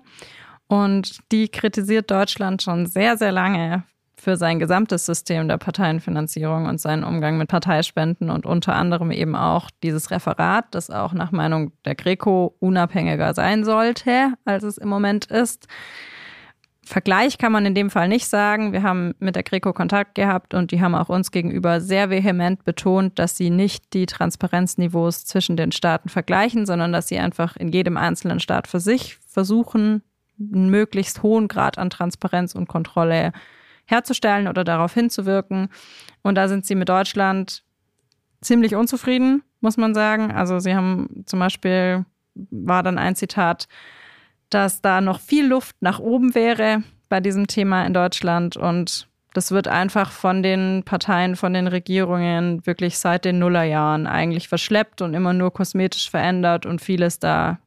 und 0.68 1.20
die 1.32 1.50
kritisiert 1.50 2.10
Deutschland 2.10 2.62
schon 2.62 2.86
sehr, 2.86 3.18
sehr 3.18 3.32
lange 3.32 3.84
für 4.24 4.38
sein 4.38 4.58
gesamtes 4.58 5.06
System 5.06 5.50
der 5.50 5.58
Parteienfinanzierung 5.58 6.66
und 6.66 6.80
seinen 6.80 7.04
Umgang 7.04 7.38
mit 7.38 7.50
Parteispenden 7.50 8.30
und 8.30 8.46
unter 8.46 8.74
anderem 8.74 9.12
eben 9.12 9.36
auch 9.36 9.70
dieses 9.84 10.12
Referat, 10.12 10.66
das 10.72 10.90
auch 10.90 11.12
nach 11.12 11.32
Meinung 11.32 11.74
der 11.84 11.96
Greco 11.96 12.56
unabhängiger 12.60 13.34
sein 13.34 13.66
sollte, 13.66 14.34
als 14.46 14.64
es 14.64 14.78
im 14.78 14.88
Moment 14.88 15.26
ist. 15.26 15.68
Vergleich 16.86 17.38
kann 17.38 17.52
man 17.52 17.66
in 17.66 17.76
dem 17.76 17.90
Fall 17.90 18.08
nicht 18.08 18.28
sagen. 18.28 18.72
Wir 18.72 18.84
haben 18.84 19.14
mit 19.20 19.36
der 19.36 19.44
Greco 19.44 19.74
Kontakt 19.74 20.16
gehabt 20.16 20.54
und 20.54 20.72
die 20.72 20.82
haben 20.82 20.96
auch 20.96 21.10
uns 21.10 21.32
gegenüber 21.32 21.82
sehr 21.82 22.10
vehement 22.10 22.64
betont, 22.64 23.20
dass 23.20 23.36
sie 23.36 23.50
nicht 23.50 23.94
die 23.94 24.06
Transparenzniveaus 24.06 25.26
zwischen 25.26 25.58
den 25.58 25.72
Staaten 25.74 26.08
vergleichen, 26.08 26.66
sondern 26.66 26.94
dass 26.94 27.08
sie 27.08 27.20
einfach 27.20 27.58
in 27.58 27.70
jedem 27.70 27.98
einzelnen 27.98 28.40
Staat 28.40 28.68
für 28.68 28.80
sich 28.80 29.18
versuchen, 29.28 30.02
einen 30.40 30.70
möglichst 30.70 31.24
hohen 31.24 31.48
Grad 31.50 31.78
an 31.78 31.90
Transparenz 31.90 32.56
und 32.56 32.68
Kontrolle 32.68 33.34
herzustellen 33.94 34.48
oder 34.48 34.64
darauf 34.64 34.94
hinzuwirken. 34.94 35.70
Und 36.22 36.36
da 36.36 36.48
sind 36.48 36.66
sie 36.66 36.76
mit 36.76 36.90
Deutschland 36.90 37.64
ziemlich 38.42 38.76
unzufrieden, 38.76 39.44
muss 39.62 39.78
man 39.78 39.94
sagen. 39.94 40.32
Also 40.32 40.60
sie 40.60 40.76
haben 40.76 41.24
zum 41.26 41.40
Beispiel, 41.40 42.06
war 42.36 42.84
dann 42.84 42.98
ein 42.98 43.16
Zitat, 43.16 43.68
dass 44.50 44.82
da 44.82 45.02
noch 45.02 45.20
viel 45.20 45.48
Luft 45.48 45.76
nach 45.82 46.00
oben 46.00 46.36
wäre 46.36 46.84
bei 47.10 47.20
diesem 47.20 47.48
Thema 47.48 47.86
in 47.86 47.94
Deutschland 47.94 48.58
und 48.58 49.08
das 49.34 49.52
wird 49.52 49.68
einfach 49.68 50.12
von 50.12 50.44
den 50.44 50.84
Parteien, 50.86 51.36
von 51.36 51.54
den 51.54 51.68
Regierungen 51.68 52.66
wirklich 52.68 53.00
seit 53.00 53.26
den 53.26 53.40
Nullerjahren 53.40 54.06
eigentlich 54.06 54.48
verschleppt 54.48 55.02
und 55.02 55.16
immer 55.16 55.34
nur 55.34 55.52
kosmetisch 55.52 56.10
verändert 56.10 56.68
und 56.68 56.82
vieles 56.82 57.20
da 57.20 57.58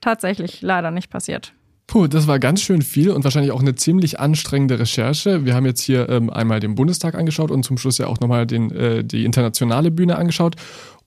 tatsächlich 0.00 0.62
leider 0.62 0.90
nicht 0.90 1.10
passiert. 1.10 1.52
Puh, 1.86 2.08
das 2.08 2.26
war 2.26 2.40
ganz 2.40 2.62
schön 2.62 2.82
viel 2.82 3.10
und 3.10 3.22
wahrscheinlich 3.22 3.52
auch 3.52 3.60
eine 3.60 3.76
ziemlich 3.76 4.18
anstrengende 4.18 4.78
Recherche. 4.78 5.44
Wir 5.44 5.54
haben 5.54 5.66
jetzt 5.66 5.82
hier 5.82 6.08
ähm, 6.08 6.30
einmal 6.30 6.58
den 6.58 6.74
Bundestag 6.74 7.14
angeschaut 7.14 7.52
und 7.52 7.64
zum 7.64 7.78
Schluss 7.78 7.98
ja 7.98 8.08
auch 8.08 8.18
nochmal 8.18 8.44
den, 8.46 8.72
äh, 8.72 9.04
die 9.04 9.24
internationale 9.24 9.92
Bühne 9.92 10.16
angeschaut. 10.16 10.56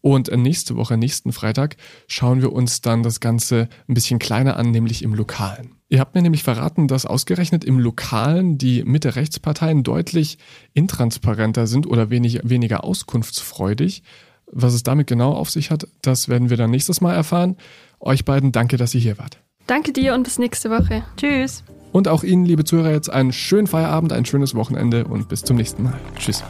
Und 0.02 0.32
nächste 0.32 0.78
Woche, 0.78 0.96
nächsten 0.96 1.34
Freitag, 1.34 1.76
schauen 2.08 2.42
wir 2.42 2.54
uns 2.54 2.80
dann 2.80 3.04
das 3.04 3.20
Ganze 3.20 3.68
ein 3.90 3.94
bisschen 3.94 4.18
kleiner 4.18 4.56
an, 4.56 4.72
nämlich 4.72 5.04
im 5.04 5.14
Lokalen. 5.14 5.76
Ihr 5.90 6.00
habt 6.00 6.16
mir 6.16 6.22
nämlich 6.22 6.44
verraten, 6.44 6.88
dass 6.88 7.06
ausgerechnet 7.06 7.66
im 7.66 7.80
Lokalen 7.80 8.58
die 8.58 8.84
Mitte-Rechtsparteien 8.84 9.84
deutlich 9.84 10.38
intransparenter 10.74 11.68
sind 11.68 11.88
oder 11.88 12.10
wenig, 12.10 12.40
weniger 12.44 12.86
auskunftsfreudig. 12.86 14.04
Was 14.52 14.74
es 14.74 14.84
damit 14.84 15.08
genau 15.08 15.34
auf 15.34 15.50
sich 15.50 15.72
hat, 15.72 15.88
das 16.02 16.30
werden 16.30 16.50
wir 16.50 16.58
dann 16.58 16.72
nächstes 16.72 17.02
Mal 17.02 17.14
erfahren. 17.14 17.58
Euch 18.00 18.24
beiden 18.24 18.54
danke, 18.54 18.78
dass 18.78 18.96
ihr 18.96 19.02
hier 19.02 19.18
wart. 19.18 19.42
Danke 19.70 19.94
dir 19.94 20.16
und 20.16 20.24
bis 20.24 20.40
nächste 20.40 20.72
Woche. 20.72 21.04
Tschüss. 21.16 21.64
Und 21.92 22.08
auch 22.08 22.24
Ihnen, 22.24 22.44
liebe 22.44 22.64
Zuhörer, 22.64 22.90
jetzt 22.90 23.12
einen 23.12 23.32
schönen 23.32 23.68
Feierabend, 23.68 24.12
ein 24.12 24.26
schönes 24.26 24.56
Wochenende 24.56 25.06
und 25.06 25.30
bis 25.30 25.44
zum 25.44 25.58
nächsten 25.58 25.84
Mal. 25.84 25.94
Tschüss. 26.18 26.44